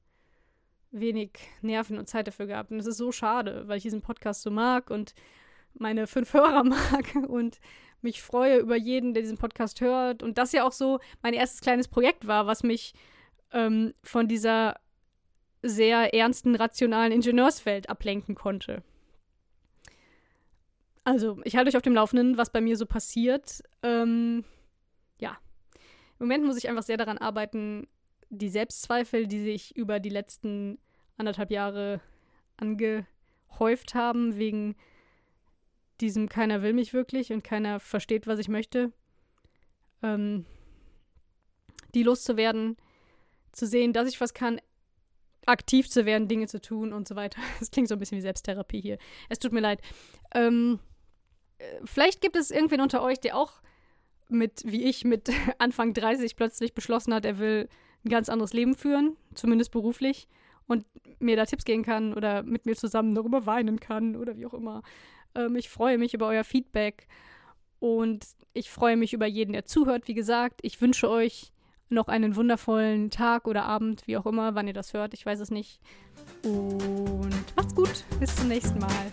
wenig 0.90 1.38
Nerven 1.62 1.98
und 1.98 2.08
Zeit 2.08 2.26
dafür 2.26 2.46
gehabt. 2.46 2.70
Und 2.70 2.78
es 2.78 2.86
ist 2.86 2.96
so 2.96 3.12
schade, 3.12 3.68
weil 3.68 3.76
ich 3.76 3.82
diesen 3.82 4.02
Podcast 4.02 4.42
so 4.42 4.50
mag 4.50 4.90
und 4.90 5.14
meine 5.74 6.06
fünf 6.06 6.32
Hörer 6.34 6.64
mag 6.64 7.14
und 7.28 7.60
mich 8.02 8.22
freue 8.22 8.58
über 8.58 8.76
jeden, 8.76 9.14
der 9.14 9.22
diesen 9.22 9.38
Podcast 9.38 9.80
hört. 9.80 10.22
Und 10.22 10.38
das 10.38 10.52
ja 10.52 10.64
auch 10.64 10.72
so 10.72 11.00
mein 11.22 11.34
erstes 11.34 11.60
kleines 11.60 11.88
Projekt 11.88 12.26
war, 12.26 12.46
was 12.46 12.62
mich 12.62 12.94
ähm, 13.52 13.94
von 14.02 14.26
dieser 14.28 14.76
sehr 15.62 16.14
ernsten, 16.14 16.54
rationalen 16.54 17.12
Ingenieurswelt 17.12 17.90
ablenken 17.90 18.34
konnte. 18.34 18.82
Also, 21.04 21.40
ich 21.44 21.56
halte 21.56 21.68
euch 21.68 21.76
auf 21.76 21.82
dem 21.82 21.94
Laufenden, 21.94 22.36
was 22.36 22.50
bei 22.50 22.60
mir 22.60 22.76
so 22.76 22.86
passiert. 22.86 23.62
Ähm, 23.82 24.44
ja. 25.18 25.36
Im 26.18 26.26
Moment 26.26 26.44
muss 26.44 26.56
ich 26.56 26.68
einfach 26.68 26.82
sehr 26.82 26.96
daran 26.96 27.18
arbeiten, 27.18 27.86
die 28.30 28.48
Selbstzweifel, 28.48 29.26
die 29.26 29.42
sich 29.42 29.76
über 29.76 30.00
die 30.00 30.08
letzten 30.08 30.78
anderthalb 31.16 31.50
Jahre 31.50 32.00
angehäuft 32.56 33.94
haben, 33.94 34.38
wegen 34.38 34.76
diesem 36.00 36.28
keiner 36.28 36.62
will 36.62 36.72
mich 36.72 36.94
wirklich 36.94 37.32
und 37.32 37.44
keiner 37.44 37.80
versteht, 37.80 38.26
was 38.26 38.38
ich 38.38 38.48
möchte, 38.48 38.92
ähm, 40.02 40.46
die 41.94 42.02
loszuwerden, 42.02 42.76
zu 43.52 43.66
sehen, 43.66 43.92
dass 43.92 44.08
ich 44.08 44.20
was 44.20 44.32
kann, 44.32 44.60
aktiv 45.46 45.90
zu 45.90 46.06
werden, 46.06 46.28
Dinge 46.28 46.46
zu 46.46 46.60
tun 46.60 46.92
und 46.92 47.08
so 47.08 47.16
weiter. 47.16 47.40
Das 47.58 47.70
klingt 47.70 47.88
so 47.88 47.94
ein 47.94 47.98
bisschen 47.98 48.18
wie 48.18 48.22
Selbsttherapie 48.22 48.80
hier. 48.80 48.98
Es 49.28 49.38
tut 49.38 49.52
mir 49.52 49.60
leid. 49.60 49.80
Ähm, 50.34 50.78
äh, 51.58 51.80
vielleicht 51.84 52.20
gibt 52.20 52.36
es 52.36 52.50
irgendwen 52.50 52.80
unter 52.80 53.02
euch, 53.02 53.20
der 53.20 53.36
auch 53.36 53.60
mit, 54.28 54.62
wie 54.64 54.84
ich, 54.84 55.04
mit 55.04 55.30
Anfang 55.58 55.92
30 55.92 56.36
plötzlich 56.36 56.74
beschlossen 56.74 57.12
hat, 57.12 57.24
er 57.24 57.38
will 57.38 57.68
ein 58.04 58.08
ganz 58.08 58.28
anderes 58.28 58.52
Leben 58.52 58.74
führen, 58.74 59.16
zumindest 59.34 59.72
beruflich, 59.72 60.28
und 60.66 60.84
mir 61.18 61.36
da 61.36 61.44
Tipps 61.44 61.64
geben 61.64 61.82
kann 61.82 62.14
oder 62.14 62.42
mit 62.42 62.64
mir 62.64 62.76
zusammen 62.76 63.14
darüber 63.14 63.46
weinen 63.46 63.80
kann 63.80 64.16
oder 64.16 64.36
wie 64.36 64.46
auch 64.46 64.54
immer. 64.54 64.82
Ähm, 65.34 65.56
ich 65.56 65.68
freue 65.68 65.98
mich 65.98 66.14
über 66.14 66.28
euer 66.28 66.44
Feedback 66.44 67.08
und 67.80 68.24
ich 68.52 68.70
freue 68.70 68.96
mich 68.96 69.12
über 69.12 69.26
jeden, 69.26 69.52
der 69.52 69.64
zuhört. 69.64 70.06
Wie 70.06 70.14
gesagt, 70.14 70.60
ich 70.62 70.80
wünsche 70.80 71.10
euch 71.10 71.52
noch 71.88 72.08
einen 72.08 72.36
wundervollen 72.36 73.10
Tag 73.10 73.48
oder 73.48 73.64
Abend, 73.64 74.06
wie 74.06 74.16
auch 74.16 74.26
immer, 74.26 74.54
wann 74.54 74.68
ihr 74.68 74.72
das 74.72 74.94
hört. 74.94 75.12
Ich 75.12 75.26
weiß 75.26 75.40
es 75.40 75.50
nicht. 75.50 75.80
Und 76.44 77.56
macht's 77.56 77.74
gut. 77.74 78.04
Bis 78.20 78.36
zum 78.36 78.48
nächsten 78.48 78.78
Mal. 78.78 79.12